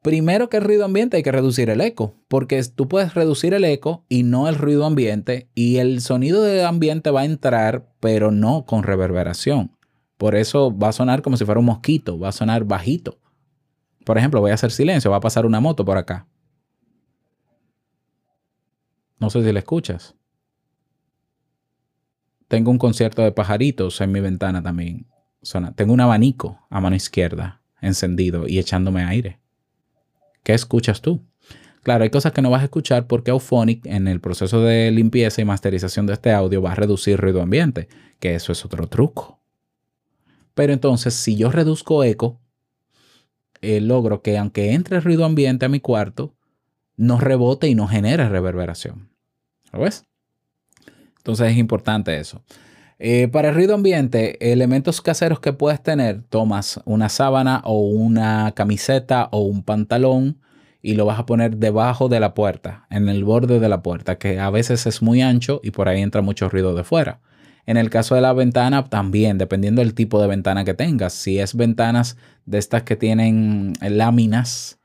primero 0.01 0.49
que 0.49 0.57
el 0.57 0.63
ruido 0.63 0.85
ambiente 0.85 1.17
hay 1.17 1.23
que 1.23 1.31
reducir 1.31 1.69
el 1.69 1.81
eco, 1.81 2.15
porque 2.27 2.61
tú 2.63 2.87
puedes 2.87 3.13
reducir 3.13 3.53
el 3.53 3.65
eco 3.65 4.03
y 4.09 4.23
no 4.23 4.47
el 4.47 4.55
ruido 4.55 4.85
ambiente, 4.85 5.49
y 5.53 5.77
el 5.77 6.01
sonido 6.01 6.43
de 6.43 6.65
ambiente 6.65 7.11
va 7.11 7.21
a 7.21 7.25
entrar, 7.25 7.93
pero 7.99 8.31
no 8.31 8.65
con 8.65 8.83
reverberación. 8.83 9.74
Por 10.17 10.35
eso 10.35 10.75
va 10.75 10.89
a 10.89 10.93
sonar 10.93 11.21
como 11.21 11.37
si 11.37 11.45
fuera 11.45 11.59
un 11.59 11.65
mosquito, 11.65 12.17
va 12.17 12.29
a 12.29 12.31
sonar 12.31 12.63
bajito. 12.63 13.19
Por 14.05 14.17
ejemplo, 14.17 14.39
voy 14.39 14.51
a 14.51 14.55
hacer 14.55 14.71
silencio, 14.71 15.11
va 15.11 15.17
a 15.17 15.21
pasar 15.21 15.45
una 15.45 15.59
moto 15.59 15.83
por 15.83 15.97
acá. 15.97 16.27
No 19.19 19.29
sé 19.29 19.43
si 19.43 19.51
la 19.51 19.59
escuchas. 19.59 20.15
Tengo 22.47 22.71
un 22.71 22.77
concierto 22.77 23.23
de 23.23 23.31
pajaritos 23.31 23.99
en 24.01 24.11
mi 24.11 24.19
ventana 24.19 24.61
también. 24.61 25.07
Tengo 25.75 25.93
un 25.93 26.01
abanico 26.01 26.59
a 26.69 26.79
mano 26.79 26.95
izquierda 26.95 27.61
encendido 27.81 28.47
y 28.47 28.59
echándome 28.59 29.03
aire. 29.03 29.39
¿Qué 30.43 30.53
escuchas 30.53 31.01
tú? 31.01 31.25
Claro, 31.83 32.03
hay 32.03 32.09
cosas 32.09 32.33
que 32.33 32.41
no 32.41 32.49
vas 32.49 32.61
a 32.61 32.65
escuchar 32.65 33.07
porque 33.07 33.31
Auphonic 33.31 33.85
en 33.85 34.07
el 34.07 34.19
proceso 34.19 34.61
de 34.61 34.89
limpieza 34.91 35.41
y 35.41 35.45
masterización 35.45 36.07
de 36.07 36.13
este 36.13 36.31
audio 36.31 36.61
va 36.61 36.71
a 36.71 36.75
reducir 36.75 37.19
ruido 37.19 37.41
ambiente, 37.41 37.87
que 38.19 38.33
eso 38.33 38.51
es 38.51 38.65
otro 38.65 38.87
truco. 38.87 39.34
Pero 40.55 40.73
entonces, 40.73 41.13
si 41.13 41.35
yo 41.35 41.51
reduzco 41.51 42.03
eco, 42.03 42.39
eh, 43.61 43.81
logro 43.81 44.21
que 44.21 44.37
aunque 44.37 44.73
entre 44.73 44.99
ruido 44.99 45.25
ambiente 45.25 45.65
a 45.65 45.69
mi 45.69 45.79
cuarto, 45.79 46.33
no 46.97 47.19
rebote 47.19 47.67
y 47.67 47.75
no 47.75 47.87
genere 47.87 48.27
reverberación. 48.29 49.09
¿Lo 49.71 49.79
ves? 49.79 50.05
Entonces 51.17 51.51
es 51.51 51.57
importante 51.57 52.17
eso. 52.19 52.41
Eh, 52.97 53.27
para 53.27 53.49
el 53.49 53.55
ruido 53.55 53.75
ambiente, 53.75 54.51
elementos 54.51 55.01
caseros 55.01 55.41
que 55.41 55.51
puedes 55.51 55.83
tener, 55.83 56.23
tomas 56.23 56.79
una 56.85 57.09
sábana 57.09 57.61
o 57.65 57.81
una 57.89 58.53
camiseta 58.55 59.27
o 59.31 59.39
un 59.41 59.63
pantalón 59.63 60.39
y 60.81 60.93
lo 60.93 61.05
vas 61.05 61.19
a 61.19 61.25
poner 61.25 61.57
debajo 61.57 62.07
de 62.07 62.19
la 62.19 62.33
puerta, 62.33 62.85
en 62.89 63.09
el 63.09 63.25
borde 63.25 63.59
de 63.59 63.67
la 63.67 63.81
puerta, 63.81 64.17
que 64.17 64.39
a 64.39 64.49
veces 64.49 64.85
es 64.85 65.01
muy 65.01 65.21
ancho 65.21 65.59
y 65.63 65.71
por 65.71 65.89
ahí 65.89 66.01
entra 66.01 66.21
mucho 66.21 66.47
ruido 66.47 66.75
de 66.75 66.83
fuera. 66.83 67.19
En 67.65 67.77
el 67.77 67.89
caso 67.89 68.15
de 68.15 68.21
la 68.21 68.33
ventana, 68.33 68.83
también, 68.85 69.37
dependiendo 69.37 69.81
del 69.81 69.93
tipo 69.93 70.21
de 70.21 70.27
ventana 70.27 70.63
que 70.65 70.73
tengas. 70.73 71.13
Si 71.13 71.39
es 71.39 71.55
ventanas 71.55 72.17
de 72.45 72.59
estas 72.59 72.83
que 72.83 72.95
tienen 72.95 73.73
láminas, 73.81 74.79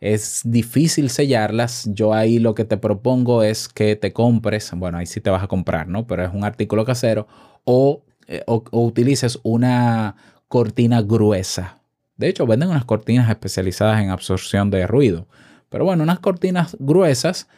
es 0.00 0.42
difícil 0.44 1.10
sellarlas. 1.10 1.88
Yo 1.92 2.12
ahí 2.12 2.38
lo 2.38 2.54
que 2.54 2.64
te 2.64 2.76
propongo 2.76 3.42
es 3.42 3.68
que 3.68 3.96
te 3.96 4.12
compres, 4.12 4.70
bueno, 4.74 4.98
ahí 4.98 5.06
sí 5.06 5.20
te 5.20 5.30
vas 5.30 5.42
a 5.42 5.48
comprar, 5.48 5.88
¿no? 5.88 6.06
Pero 6.06 6.24
es 6.24 6.34
un 6.34 6.44
artículo 6.44 6.84
casero 6.84 7.26
o, 7.64 8.02
eh, 8.26 8.44
utilices 8.72 9.38
una 9.42 10.16
cortina 10.48 11.02
gruesa. 11.02 11.78
De 12.16 12.28
hecho, 12.28 12.46
venden 12.46 12.70
unas 12.70 12.84
cortinas 12.84 13.30
especializadas 13.30 14.00
en 14.02 14.10
absorción 14.10 14.70
de 14.70 14.86
ruido. 14.86 15.26
Pero 15.68 15.84
bueno, 15.84 16.02
unas 16.02 16.20
cortinas 16.20 16.76
gruesas 16.78 17.48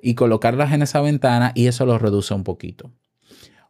y 0.00 0.14
colocarlas 0.14 0.72
en 0.72 0.82
esa 0.82 1.00
ventana 1.00 1.52
y 1.54 1.66
eso 1.66 1.86
lo 1.86 1.98
reduce 1.98 2.34
un 2.34 2.44
poquito. 2.44 2.90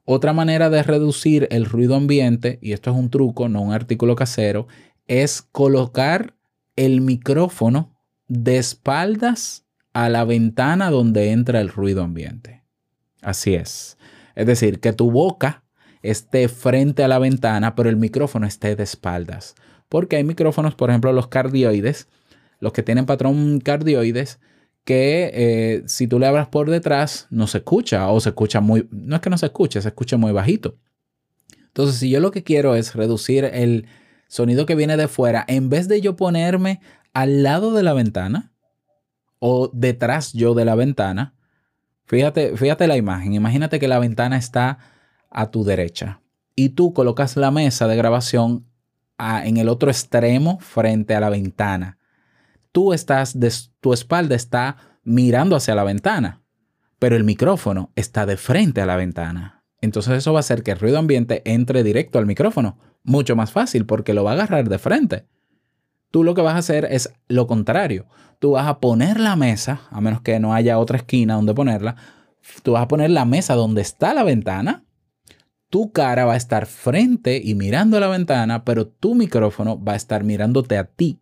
Otra 0.05 0.33
manera 0.33 0.69
de 0.69 0.83
reducir 0.83 1.47
el 1.51 1.65
ruido 1.65 1.95
ambiente, 1.95 2.59
y 2.61 2.73
esto 2.73 2.91
es 2.91 2.97
un 2.97 3.11
truco, 3.11 3.49
no 3.49 3.63
un 3.63 3.73
artículo 3.73 4.17
casero, 4.17 4.67
es 5.07 5.43
colocar 5.43 6.35
el 6.77 7.01
micrófono 7.01 7.95
de 8.27 8.59
espaldas 8.59 9.65
a 9.93 10.09
la 10.09 10.25
ventana 10.25 10.91
donde 10.91 11.31
entra 11.31 11.61
el 11.61 11.69
ruido 11.69 12.03
ambiente. 12.03 12.65
Así 13.21 13.55
es. 13.55 13.97
Es 14.35 14.47
decir, 14.47 14.81
que 14.81 14.93
tu 14.93 15.11
boca 15.11 15.65
esté 16.03 16.49
frente 16.49 17.05
a 17.05 17.09
la 17.09 17.19
ventana, 17.19 17.75
pero 17.75 17.89
el 17.89 17.97
micrófono 17.97 18.47
esté 18.47 18.75
de 18.75 18.83
espaldas. 18.83 19.55
Porque 19.89 20.17
hay 20.17 20.25
micrófonos, 20.25 20.75
por 20.75 20.91
ejemplo, 20.91 21.13
los 21.13 21.29
cardioides, 21.29 22.09
los 22.59 22.73
que 22.73 22.83
tienen 22.83 23.07
patrón 23.07 23.61
cardioides, 23.61 24.41
que 24.85 25.31
eh, 25.33 25.83
si 25.87 26.09
tú 26.09 26.19
le 26.19 26.27
abras 26.27 26.49
por 26.49 26.69
detrás 26.69 27.27
no 27.31 27.47
se 27.47 27.59
escucha 27.59 28.09
o 28.09 28.21
se 28.21 28.31
escucha 28.31 28.61
muy, 28.61 28.89
no 28.91 29.17
es 29.17 29.23
que 29.23 29.31
no 29.31 29.39
se 29.39 29.47
escuche, 29.47 29.81
se 29.81 29.89
escucha 29.89 30.17
muy 30.17 30.33
bajito. 30.33 30.77
Entonces, 31.67 31.97
si 31.97 32.11
yo 32.11 32.21
lo 32.21 32.31
que 32.31 32.43
quiero 32.43 32.75
es 32.75 32.95
reducir 32.95 33.45
el 33.45 33.87
sonido 34.29 34.67
que 34.67 34.75
viene 34.75 34.97
de 34.97 35.09
fuera, 35.09 35.45
en 35.49 35.69
vez 35.69 35.89
de 35.89 36.01
yo 36.01 36.17
ponerme 36.17 36.81
al 37.15 37.43
lado 37.43 37.73
de 37.73 37.83
la 37.83 37.93
ventana 37.93 38.53
o 39.39 39.71
detrás 39.73 40.33
yo 40.33 40.55
de 40.55 40.65
la 40.65 40.75
ventana. 40.75 41.35
Fíjate, 42.05 42.57
fíjate 42.57 42.87
la 42.87 42.97
imagen. 42.97 43.33
Imagínate 43.33 43.79
que 43.79 43.89
la 43.89 43.99
ventana 43.99 44.37
está 44.37 44.79
a 45.31 45.51
tu 45.51 45.65
derecha 45.65 46.21
y 46.55 46.71
tú 46.71 46.93
colocas 46.93 47.37
la 47.37 47.51
mesa 47.51 47.89
de 47.89 47.97
grabación 47.97 48.67
en 49.19 49.57
el 49.57 49.69
otro 49.69 49.91
extremo 49.91 50.59
frente 50.61 51.15
a 51.15 51.21
la 51.21 51.31
ventana. 51.31 51.99
Tú 52.73 52.93
estás, 52.93 53.39
de, 53.39 53.53
tu 53.81 53.93
espalda 53.93 54.35
está 54.35 54.77
mirando 55.05 55.57
hacia 55.57 55.75
la 55.75 55.85
ventana, 55.85 56.43
pero 56.99 57.17
el 57.17 57.25
micrófono 57.25 57.93
está 57.97 58.27
de 58.27 58.37
frente 58.37 58.81
a 58.81 58.87
la 58.87 58.97
ventana. 58.97 59.63
Entonces 59.81 60.15
eso 60.15 60.33
va 60.33 60.39
a 60.39 60.41
hacer 60.41 60.63
que 60.63 60.71
el 60.71 60.79
ruido 60.79 60.99
ambiente 60.99 61.43
entre 61.45 61.83
directo 61.83 62.19
al 62.19 62.27
micrófono. 62.27 62.79
Mucho 63.03 63.35
más 63.35 63.51
fácil 63.51 63.85
porque 63.85 64.15
lo 64.15 64.25
va 64.25 64.31
a 64.31 64.35
agarrar 64.35 64.69
de 64.69 64.79
frente. 64.79 65.27
Tú 66.13 66.25
lo 66.25 66.35
que 66.35 66.43
vas 66.43 66.55
a 66.55 66.59
hacer 66.59 66.87
es 66.91 67.13
lo 67.27 67.47
contrario. 67.47 68.07
Tú 68.39 68.53
vas 68.53 68.69
a 68.69 68.79
poner 68.79 69.19
la 69.19 69.35
mesa, 69.35 69.83
a 69.91 70.01
menos 70.01 70.21
que 70.21 70.39
no 70.39 70.55
haya 70.55 70.79
otra 70.79 70.99
esquina 70.99 71.35
donde 71.35 71.55
ponerla, 71.55 71.97
tú 72.63 72.73
vas 72.73 72.83
a 72.83 72.89
poner 72.89 73.11
la 73.11 73.25
mesa 73.25 73.55
donde 73.55 73.83
está 73.83 74.15
la 74.15 74.23
ventana. 74.23 74.85
Tu 75.69 75.91
cara 75.91 76.27
va 76.27 76.35
a 76.35 76.37
estar 76.37 76.67
frente 76.67 77.41
y 77.43 77.55
mirando 77.55 77.97
a 77.97 78.01
la 78.01 78.09
ventana, 78.09 78.65
pero 78.65 78.87
tu 78.87 79.15
micrófono 79.15 79.83
va 79.83 79.95
a 79.95 79.97
estar 79.97 80.23
mirándote 80.23 80.77
a 80.77 80.85
ti. 80.85 81.19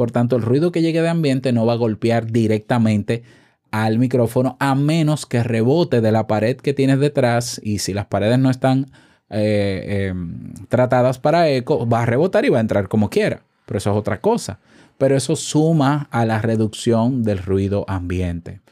Por 0.00 0.12
tanto, 0.12 0.36
el 0.36 0.42
ruido 0.42 0.72
que 0.72 0.80
llegue 0.80 1.02
de 1.02 1.10
ambiente 1.10 1.52
no 1.52 1.66
va 1.66 1.74
a 1.74 1.76
golpear 1.76 2.32
directamente 2.32 3.22
al 3.70 3.98
micrófono 3.98 4.56
a 4.58 4.74
menos 4.74 5.26
que 5.26 5.42
rebote 5.42 6.00
de 6.00 6.10
la 6.10 6.26
pared 6.26 6.56
que 6.56 6.72
tienes 6.72 7.00
detrás 7.00 7.60
y 7.62 7.80
si 7.80 7.92
las 7.92 8.06
paredes 8.06 8.38
no 8.38 8.48
están 8.48 8.90
eh, 9.28 10.08
em, 10.08 10.54
tratadas 10.70 11.18
para 11.18 11.50
eco, 11.50 11.86
va 11.86 12.04
a 12.04 12.06
rebotar 12.06 12.46
y 12.46 12.48
va 12.48 12.56
a 12.56 12.62
entrar 12.62 12.88
como 12.88 13.10
quiera 13.10 13.42
pero 13.66 13.76
eso 13.76 13.90
es 13.90 13.96
otra 13.98 14.22
cosa. 14.22 14.58
Pero 14.96 15.14
eso 15.14 15.36
suma 15.36 16.08
a 16.10 16.24
la 16.24 16.40
reducción 16.40 17.22
del 17.22 17.36
ruido 17.36 17.84
ambiente. 17.86 18.62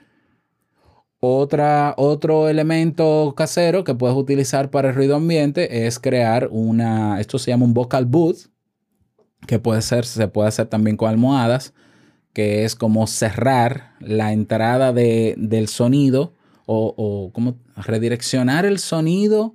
Otra, 1.20 1.92
otro 1.99 2.49
elemento 2.49 3.35
casero 3.37 3.85
que 3.85 3.94
puedes 3.94 4.16
utilizar 4.16 4.70
para 4.70 4.88
el 4.88 4.94
ruido 4.94 5.16
ambiente 5.16 5.87
es 5.87 5.99
crear 6.00 6.49
una, 6.50 7.20
esto 7.20 7.38
se 7.38 7.50
llama 7.50 7.66
un 7.66 7.75
vocal 7.75 8.06
booth, 8.06 8.49
que 9.47 9.59
puede 9.59 9.83
ser, 9.83 10.04
se 10.04 10.28
puede 10.28 10.49
hacer 10.49 10.66
también 10.66 10.97
con 10.97 11.09
almohadas, 11.09 11.75
que 12.33 12.64
es 12.64 12.75
como 12.75 13.07
cerrar 13.07 13.95
la 14.00 14.33
entrada 14.33 14.92
del 14.92 15.68
sonido 15.68 16.35
o, 16.66 16.95
o 16.97 17.33
como 17.33 17.59
redireccionar 17.76 18.66
el 18.66 18.78
sonido 18.78 19.54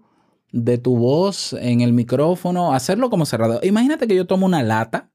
de 0.52 0.78
tu 0.78 0.98
voz 0.98 1.54
en 1.54 1.82
el 1.82 1.94
micrófono, 1.94 2.74
hacerlo 2.74 3.10
como 3.10 3.26
cerrado. 3.26 3.60
Imagínate 3.64 4.08
que 4.08 4.16
yo 4.16 4.28
tomo 4.28 4.46
una 4.46 4.64
lata 4.64 5.14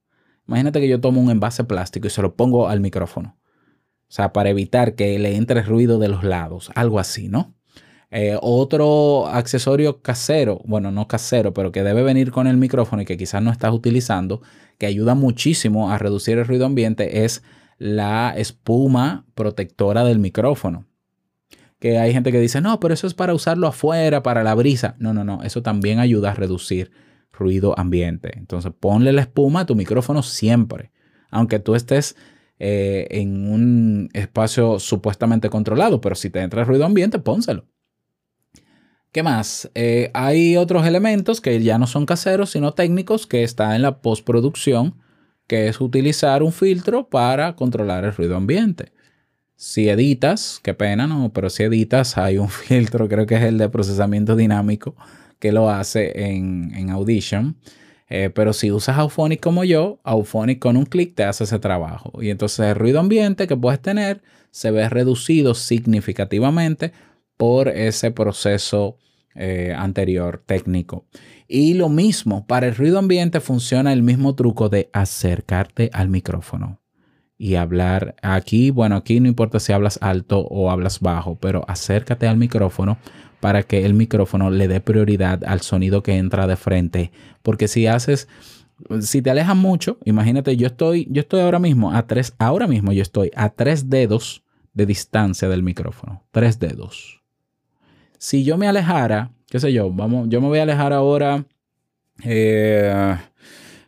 Imagínate 0.49 0.81
que 0.81 0.89
yo 0.89 1.01
tomo 1.01 1.21
un 1.21 1.31
envase 1.31 1.63
plástico 1.65 2.07
y 2.07 2.11
se 2.11 2.23
lo 2.23 2.35
pongo 2.35 2.69
al 2.69 2.81
micrófono. 2.81 3.39
O 4.09 4.11
sea, 4.11 4.33
para 4.33 4.49
evitar 4.49 4.95
que 4.95 5.19
le 5.19 5.37
entre 5.37 5.63
ruido 5.63 5.99
de 5.99 6.09
los 6.09 6.25
lados, 6.25 6.71
algo 6.75 6.99
así, 6.99 7.29
¿no? 7.29 7.55
Eh, 8.11 8.39
otro 8.41 9.27
accesorio 9.27 10.01
casero, 10.01 10.63
bueno, 10.65 10.91
no 10.91 11.07
casero, 11.09 11.53
pero 11.53 11.73
que 11.73 11.83
debe 11.83 12.03
venir 12.03 12.31
con 12.31 12.47
el 12.47 12.57
micrófono 12.57 13.03
y 13.03 13.05
que 13.05 13.19
quizás 13.19 13.43
no 13.43 13.51
estás 13.51 13.73
utilizando, 13.73 14.41
que 14.79 14.87
ayuda 14.87 15.15
muchísimo 15.15 15.91
a 15.91 15.99
reducir 15.99 16.39
el 16.39 16.47
ruido 16.47 16.65
ambiente, 16.65 17.25
es 17.25 17.43
la 17.77 18.35
espuma 18.37 19.27
protectora 19.35 20.05
del 20.05 20.19
micrófono. 20.19 20.87
Que 21.79 21.99
hay 21.99 22.13
gente 22.13 22.33
que 22.33 22.41
dice, 22.41 22.61
no, 22.61 22.81
pero 22.81 22.95
eso 22.95 23.07
es 23.07 23.15
para 23.15 23.35
usarlo 23.35 23.69
afuera, 23.69 24.23
para 24.23 24.43
la 24.43 24.55
brisa. 24.55 24.97
No, 24.99 25.15
no, 25.15 25.23
no, 25.23 25.43
eso 25.45 25.63
también 25.63 26.01
ayuda 26.01 26.31
a 26.31 26.35
reducir 26.35 26.91
ruido 27.31 27.79
ambiente. 27.79 28.37
Entonces 28.37 28.73
ponle 28.79 29.13
la 29.13 29.21
espuma 29.21 29.61
a 29.61 29.67
tu 29.67 29.77
micrófono 29.77 30.23
siempre, 30.23 30.91
aunque 31.31 31.61
tú 31.61 31.77
estés 31.77 32.17
eh, 32.59 33.07
en 33.11 33.49
un 33.49 34.09
espacio 34.13 34.81
supuestamente 34.81 35.51
controlado, 35.51 36.01
pero 36.01 36.17
si 36.17 36.31
te 36.31 36.41
entra 36.41 36.65
ruido 36.65 36.85
ambiente, 36.85 37.21
pónselo. 37.21 37.67
¿Qué 39.13 39.23
más? 39.23 39.71
Eh, 39.75 40.11
hay 40.13 40.57
otros 40.57 40.87
elementos 40.87 41.41
que 41.41 41.63
ya 41.63 41.79
no 41.79 41.87
son 41.87 42.05
caseros, 42.05 42.51
sino 42.51 42.75
técnicos, 42.75 43.27
que 43.27 43.43
está 43.43 43.75
en 43.75 43.83
la 43.83 44.01
postproducción, 44.03 44.97
que 45.47 45.69
es 45.69 45.81
utilizar 45.81 46.43
un 46.43 46.53
filtro 46.53 47.09
para 47.09 47.57
controlar 47.57 48.05
el 48.05 48.15
ruido 48.15 48.37
ambiente. 48.37 48.93
Si 49.57 49.89
editas, 49.89 50.61
qué 50.63 50.75
pena, 50.75 51.07
no, 51.07 51.33
pero 51.33 51.49
si 51.49 51.63
editas, 51.63 52.19
hay 52.19 52.39
un 52.39 52.49
filtro, 52.51 53.09
creo 53.09 53.27
que 53.27 53.37
es 53.37 53.43
el 53.43 53.57
de 53.59 53.71
procesamiento 53.71 54.37
dinámico, 54.37 54.95
que 55.39 55.53
lo 55.53 55.71
hace 55.71 56.13
en, 56.27 56.91
Audition. 56.91 57.57
Eh, 58.11 58.31
pero 58.35 58.53
si 58.53 58.71
usas 58.71 58.99
Auphonic 58.99 59.41
como 59.41 59.65
yo, 59.65 60.01
Auphonic 60.05 60.59
con 60.59 60.77
un 60.77 60.87
clic 60.87 61.15
te 61.15 61.25
hace 61.25 61.45
ese 61.45 61.59
trabajo. 61.59 62.13
Y 62.23 62.31
entonces 62.31 62.61
el 62.61 62.75
ruido 62.75 63.01
ambiente 63.01 63.47
que 63.47 63.57
puedes 63.57 63.81
tener 63.81 64.23
se 64.51 64.71
ve 64.71 64.89
reducido 64.89 65.55
significativamente 65.55 66.93
por 67.39 67.69
ese 67.69 68.11
proceso 68.11 68.99
eh, 69.35 69.73
anterior 69.75 70.43
técnico. 70.45 71.07
Y 71.47 71.75
lo 71.75 71.89
mismo, 71.89 72.47
para 72.47 72.67
el 72.67 72.75
ruido 72.75 72.99
ambiente 72.99 73.41
funciona 73.41 73.95
el 73.95 74.03
mismo 74.03 74.35
truco 74.35 74.69
de 74.69 74.91
acercarte 74.93 75.89
al 75.95 76.09
micrófono 76.09 76.81
y 77.39 77.55
hablar 77.55 78.17
aquí, 78.21 78.71
bueno, 78.71 78.97
aquí 78.97 79.21
no 79.21 79.29
importa 79.29 79.61
si 79.61 79.73
hablas 79.73 79.99
alto 80.03 80.41
o 80.41 80.71
hablas 80.71 80.99
bajo, 80.99 81.37
pero 81.37 81.65
acércate 81.69 82.27
al 82.27 82.37
micrófono 82.37 82.99
para 83.39 83.63
que 83.63 83.87
el 83.87 83.95
micrófono 83.95 84.51
le 84.51 84.67
dé 84.67 84.81
prioridad 84.81 85.45
al 85.45 85.61
sonido 85.61 86.03
que 86.03 86.17
entra 86.17 86.49
de 86.49 86.57
frente, 86.57 87.13
porque 87.43 87.69
si 87.69 87.87
haces 87.87 88.29
si 89.01 89.23
te 89.23 89.31
alejas 89.31 89.57
mucho, 89.57 89.99
imagínate, 90.05 90.57
yo 90.57 90.67
estoy 90.67 91.07
yo 91.11 91.21
estoy 91.21 91.41
ahora 91.41 91.61
mismo 91.61 91.93
a 91.93 92.07
tres 92.07 92.35
ahora 92.39 92.67
mismo 92.67 92.93
yo 92.93 93.03
estoy 93.03 93.31
a 93.37 93.51
tres 93.51 93.89
dedos 93.89 94.45
de 94.75 94.87
distancia 94.87 95.49
del 95.49 95.63
micrófono, 95.63 96.25
tres 96.33 96.59
dedos 96.59 97.18
si 98.19 98.45
yo 98.45 98.59
me 98.59 98.69
alejara, 98.69 99.31
qué 99.49 99.59
sé 99.61 99.73
yo, 99.73 99.91
vamos, 99.91 100.29
yo 100.29 100.41
me 100.41 100.49
voy 100.49 100.59
a 100.59 100.63
alejar 100.65 100.93
ahora. 100.93 101.45
Eh, 102.25 103.17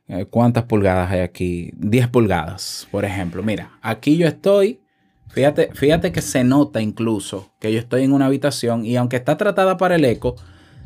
eh, 0.09 0.27
¿Cuántas 0.31 0.65
pulgadas 0.65 1.11
hay 1.11 1.21
aquí? 1.21 1.73
10 1.77 2.09
pulgadas, 2.09 2.89
por 2.91 3.05
ejemplo. 3.05 3.43
Mira, 3.43 3.79
aquí 3.83 4.17
yo 4.17 4.27
estoy. 4.27 4.81
Fíjate, 5.29 5.71
fíjate 5.75 6.11
que 6.11 6.23
se 6.23 6.43
nota 6.43 6.81
incluso 6.81 7.53
que 7.61 7.73
yo 7.73 7.79
estoy 7.79 8.03
en 8.03 8.13
una 8.13 8.27
habitación 8.27 8.85
y 8.85 8.97
aunque 8.97 9.17
está 9.17 9.37
tratada 9.37 9.77
para 9.77 9.95
el 9.95 10.05
eco, 10.05 10.35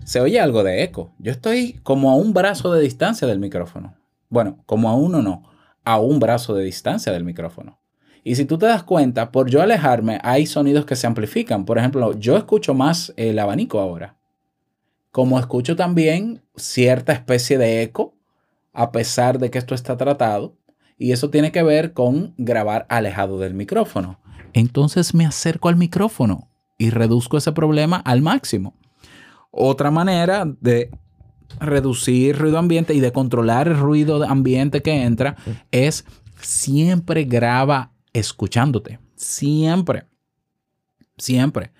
se 0.05 0.21
oye 0.21 0.39
algo 0.39 0.63
de 0.63 0.83
eco. 0.83 1.15
Yo 1.19 1.33
estoy 1.33 1.81
como 1.83 2.11
a 2.11 2.17
un 2.17 2.35
brazo 2.35 2.73
de 2.73 2.83
distancia 2.83 3.27
del 3.27 3.39
micrófono. 3.39 3.95
Bueno, 4.29 4.63
como 4.67 4.91
a 4.91 4.95
uno 4.95 5.23
no, 5.23 5.45
a 5.85 5.99
un 5.99 6.19
brazo 6.19 6.55
de 6.55 6.65
distancia 6.65 7.13
del 7.13 7.25
micrófono. 7.25 7.79
Y 8.27 8.37
si 8.37 8.47
tú 8.47 8.57
te 8.57 8.65
das 8.65 8.83
cuenta, 8.83 9.31
por 9.31 9.51
yo 9.51 9.61
alejarme, 9.61 10.19
hay 10.23 10.47
sonidos 10.47 10.87
que 10.87 10.97
se 10.97 11.07
amplifican. 11.07 11.67
Por 11.67 11.77
ejemplo, 11.77 12.19
yo 12.19 12.39
escucho 12.39 12.73
más 12.73 13.13
el 13.19 13.39
abanico 13.39 13.79
ahora. 13.79 14.17
Como 15.11 15.39
escucho 15.39 15.77
también 15.77 16.43
cierta 16.57 17.13
especie 17.13 17.59
de 17.59 17.83
eco, 17.83 18.17
a 18.73 18.93
pesar 18.93 19.39
de 19.39 19.51
que 19.51 19.59
esto 19.59 19.75
está 19.75 19.99
tratado. 19.99 20.57
Y 20.97 21.13
eso 21.13 21.29
tiene 21.29 21.53
que 21.53 21.63
ver 21.63 21.93
con 21.93 22.35
grabar 22.39 22.87
alejado 22.89 23.39
del 23.39 23.53
micrófono. 23.53 24.19
Entonces 24.55 25.15
me 25.15 25.27
acerco 25.27 25.69
al 25.69 25.77
micrófono 25.77 26.49
y 26.79 26.89
reduzco 26.91 27.37
ese 27.37 27.53
problema 27.53 27.97
al 27.97 28.23
máximo. 28.23 28.75
Otra 29.51 29.91
manera 29.91 30.47
de 30.61 30.91
reducir 31.61 32.39
ruido 32.39 32.59
ambiente 32.59 32.95
y 32.95 33.01
de 33.01 33.13
controlar 33.13 33.69
el 33.69 33.77
ruido 33.77 34.25
ambiente 34.25 34.81
que 34.81 35.03
entra 35.03 35.37
es 35.71 36.07
siempre 36.41 37.25
graba 37.25 37.94
escuchándote. 38.15 38.99
Siempre. 39.15 40.05
Siempre. 41.19 41.73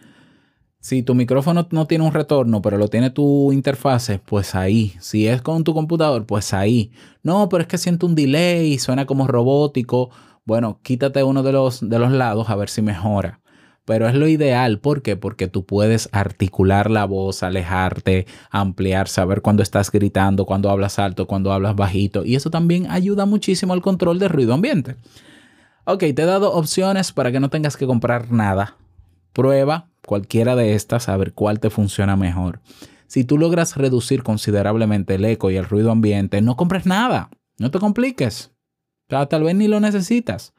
Si 0.85 1.03
tu 1.03 1.15
micrófono 1.15 1.67
no 1.71 1.87
tiene 1.87 2.05
un 2.05 2.13
retorno, 2.13 2.61
pero 2.61 2.77
lo 2.77 2.89
tiene 2.89 3.09
tu 3.09 3.53
interfase, 3.53 4.19
pues 4.19 4.55
ahí. 4.55 4.95
Si 5.01 5.27
es 5.27 5.41
con 5.41 5.65
tu 5.65 5.73
computador, 5.73 6.27
pues 6.27 6.53
ahí. 6.53 6.93
No, 7.23 7.49
pero 7.49 7.63
es 7.63 7.69
que 7.69 7.79
siento 7.79 8.07
un 8.07 8.15
delay, 8.15 8.79
suena 8.79 9.07
como 9.07 9.27
robótico. 9.27 10.11
Bueno, 10.45 10.81
quítate 10.83 11.23
uno 11.23 11.43
de 11.43 11.53
los, 11.53 11.89
de 11.89 11.99
los 11.99 12.13
lados 12.13 12.51
a 12.51 12.57
ver 12.57 12.69
si 12.69 12.83
mejora. 12.83 13.41
Pero 13.87 14.07
es 14.09 14.15
lo 14.15 14.29
ideal. 14.29 14.79
¿Por 14.79 15.01
qué? 15.01 15.17
Porque 15.17 15.49
tú 15.49 15.65
puedes 15.65 16.11
articular 16.13 16.91
la 16.91 17.07
voz, 17.07 17.43
alejarte, 17.43 18.27
ampliar, 18.51 19.09
saber 19.09 19.41
cuándo 19.41 19.63
estás 19.63 19.91
gritando, 19.91 20.45
cuándo 20.45 20.69
hablas 20.69 20.99
alto, 20.99 21.27
cuándo 21.27 21.51
hablas 21.53 21.77
bajito. 21.77 22.27
Y 22.27 22.35
eso 22.35 22.51
también 22.51 22.91
ayuda 22.91 23.25
muchísimo 23.25 23.73
al 23.73 23.81
control 23.81 24.19
del 24.19 24.29
ruido 24.29 24.53
ambiente. 24.53 24.97
Ok, 25.87 26.01
te 26.01 26.23
he 26.23 26.25
dado 26.25 26.53
opciones 26.53 27.13
para 27.13 27.31
que 27.31 27.41
no 27.41 27.51
tengas 27.51 27.77
que 27.77 27.87
comprar 27.87 28.33
nada. 28.33 28.77
Prueba 29.35 29.91
cualquiera 30.07 30.57
de 30.57 30.75
estas 30.75 31.11
a 31.11 31.17
ver 31.19 31.35
cuál 31.35 31.61
te 31.61 31.69
funciona 31.69 32.17
mejor. 32.17 32.61
Si 33.07 33.25
tú 33.25 33.37
logras 33.37 33.77
reducir 33.77 34.23
considerablemente 34.23 35.17
el 35.17 35.25
eco 35.27 35.51
y 35.51 35.57
el 35.57 35.67
ruido 35.67 35.91
ambiente, 35.91 36.41
no 36.41 36.57
compres 36.57 36.87
nada. 36.87 37.29
No 37.59 37.71
te 37.71 37.79
compliques. 37.79 38.51
O 39.09 39.11
sea, 39.11 39.27
tal 39.27 39.45
vez 39.45 39.55
ni 39.57 39.69
lo 39.69 39.79
necesitas. 39.79 40.55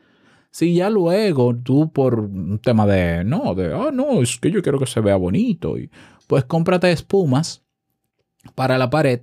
Si 0.52 0.76
ya 0.76 0.92
luego 0.92 1.56
tú 1.56 1.92
por 1.92 2.20
un 2.20 2.60
tema 2.60 2.86
de, 2.86 3.24
no, 3.24 3.56
de, 3.56 3.74
ah, 3.74 3.90
no, 3.92 4.22
es 4.22 4.38
que 4.38 4.52
yo 4.52 4.62
quiero 4.62 4.80
que 4.80 4.86
se 4.86 5.02
vea 5.02 5.16
bonito, 5.16 5.78
y, 5.78 5.90
pues 6.28 6.46
cómprate 6.46 6.92
espumas 6.92 7.64
para 8.54 8.78
la 8.78 8.90
pared 8.90 9.22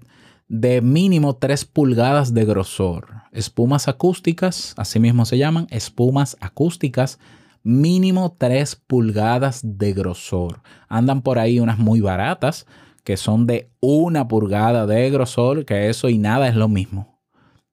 de 0.52 0.82
mínimo 0.82 1.36
3 1.36 1.64
pulgadas 1.64 2.34
de 2.34 2.44
grosor. 2.44 3.06
Espumas 3.32 3.88
acústicas, 3.88 4.74
así 4.76 5.00
mismo 5.00 5.24
se 5.24 5.38
llaman, 5.38 5.66
espumas 5.70 6.36
acústicas, 6.40 7.18
mínimo 7.62 8.36
3 8.38 8.76
pulgadas 8.76 9.62
de 9.64 9.94
grosor. 9.94 10.60
Andan 10.90 11.22
por 11.22 11.38
ahí 11.38 11.58
unas 11.58 11.78
muy 11.78 12.02
baratas 12.02 12.66
que 13.02 13.16
son 13.16 13.46
de 13.46 13.70
una 13.80 14.28
pulgada 14.28 14.86
de 14.86 15.08
grosor, 15.08 15.64
que 15.64 15.88
eso 15.88 16.10
y 16.10 16.18
nada 16.18 16.48
es 16.48 16.54
lo 16.54 16.68
mismo. 16.68 17.18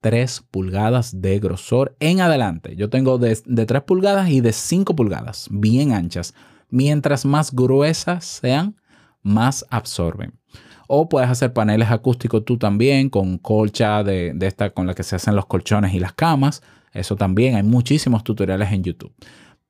3 0.00 0.46
pulgadas 0.50 1.20
de 1.20 1.38
grosor 1.38 1.94
en 2.00 2.22
adelante. 2.22 2.76
Yo 2.76 2.88
tengo 2.88 3.18
de, 3.18 3.38
de 3.44 3.66
3 3.66 3.82
pulgadas 3.82 4.30
y 4.30 4.40
de 4.40 4.54
5 4.54 4.96
pulgadas, 4.96 5.48
bien 5.50 5.92
anchas. 5.92 6.32
Mientras 6.70 7.26
más 7.26 7.54
gruesas 7.54 8.24
sean, 8.24 8.76
más 9.22 9.66
absorben. 9.68 10.39
O 10.92 11.08
puedes 11.08 11.30
hacer 11.30 11.52
paneles 11.52 11.88
acústicos 11.88 12.44
tú 12.44 12.58
también 12.58 13.10
con 13.10 13.38
colcha 13.38 14.02
de, 14.02 14.36
esta 14.40 14.70
con 14.70 14.88
la 14.88 14.94
que 14.94 15.04
se 15.04 15.14
hacen 15.14 15.36
los 15.36 15.46
colchones 15.46 15.94
y 15.94 16.00
las 16.00 16.14
camas. 16.14 16.64
Eso 16.92 17.14
también, 17.14 17.54
hay 17.54 17.62
muchísimos 17.62 18.24
tutoriales 18.24 18.72
en 18.72 18.82
YouTube. 18.82 19.12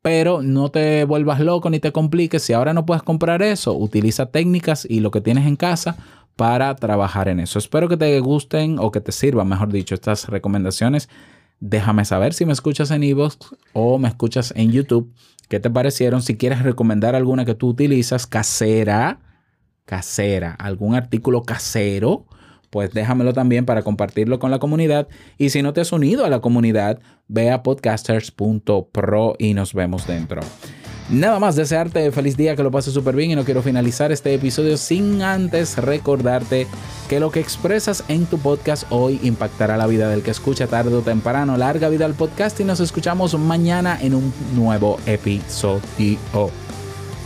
Pero 0.01 0.41
no 0.41 0.71
te 0.71 1.05
vuelvas 1.05 1.41
loco 1.41 1.69
ni 1.69 1.79
te 1.79 1.93
compliques. 1.93 2.43
Si 2.43 2.55
ahora 2.55 2.73
no 2.73 2.87
puedes 2.87 3.03
comprar 3.03 3.43
eso, 3.43 3.75
utiliza 3.75 4.31
técnicas 4.31 4.87
y 4.89 5.01
lo 5.01 5.11
que 5.11 5.21
tienes 5.21 5.47
en 5.47 5.57
casa 5.57 5.99
para 6.37 6.75
trabajar 6.77 7.29
en 7.29 7.41
eso. 7.41 7.59
Espero 7.59 7.87
que 7.87 7.99
te 7.99 8.19
gusten 8.21 8.79
o 8.79 8.91
que 8.91 9.03
te 9.03 9.13
sirvan, 9.13 9.47
mejor 9.47 9.71
dicho, 9.71 9.95
estas 9.95 10.27
recomendaciones. 10.27 11.11
Déjame 11.59 12.07
saber 12.07 12.33
si 12.33 12.47
me 12.47 12.55
escuchas 12.55 12.91
en 12.93 13.03
iVoox 13.03 13.37
o 13.75 13.99
me 13.99 14.09
escuchas 14.09 14.55
en 14.57 14.73
YouTube. 14.73 15.13
¿Qué 15.51 15.61
te 15.61 15.69
parecieron? 15.69 16.23
Si 16.23 16.39
quieres 16.39 16.63
recomendar 16.63 17.15
alguna 17.15 17.45
que 17.45 17.55
tú 17.55 17.69
utilizas 17.69 18.27
casera 18.27 19.21
casera, 19.91 20.53
algún 20.53 20.95
artículo 20.95 21.43
casero, 21.43 22.25
pues 22.71 22.93
déjamelo 22.93 23.33
también 23.33 23.67
para 23.67 23.83
compartirlo 23.83 24.39
con 24.39 24.53
la 24.53 24.61
comunidad. 24.61 25.09
Y 25.37 25.51
si 25.51 25.63
no 25.63 25.73
te 25.73 25.81
has 25.81 25.91
unido 25.91 26.25
a 26.25 26.29
la 26.29 26.39
comunidad, 26.39 27.01
ve 27.27 27.51
a 27.51 27.65
podcasters.pro 27.65 29.35
y 29.37 29.55
nos 29.55 29.75
vemos 29.75 30.07
dentro. 30.07 30.43
Nada 31.11 31.41
más 31.41 31.57
desearte 31.57 32.13
feliz 32.13 32.37
día, 32.37 32.55
que 32.55 32.63
lo 32.63 32.71
pases 32.71 32.95
súper 32.95 33.17
bien 33.17 33.33
y 33.33 33.35
no 33.35 33.45
quiero 33.45 33.63
finalizar 33.63 34.13
este 34.13 34.33
episodio 34.33 34.77
sin 34.77 35.23
antes 35.23 35.77
recordarte 35.77 36.69
que 37.09 37.19
lo 37.19 37.33
que 37.33 37.41
expresas 37.41 38.05
en 38.07 38.27
tu 38.27 38.39
podcast 38.39 38.85
hoy 38.91 39.19
impactará 39.25 39.77
la 39.77 39.89
vida 39.89 40.09
del 40.09 40.23
que 40.23 40.31
escucha 40.31 40.69
tarde 40.69 40.95
o 40.95 41.01
temprano. 41.01 41.57
Larga 41.57 41.89
vida 41.89 42.05
al 42.05 42.15
podcast 42.15 42.61
y 42.61 42.65
nos 42.65 42.79
escuchamos 42.79 43.37
mañana 43.37 43.99
en 44.01 44.15
un 44.15 44.33
nuevo 44.55 45.01
episodio. 45.05 45.81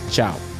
Chao. 0.08 0.53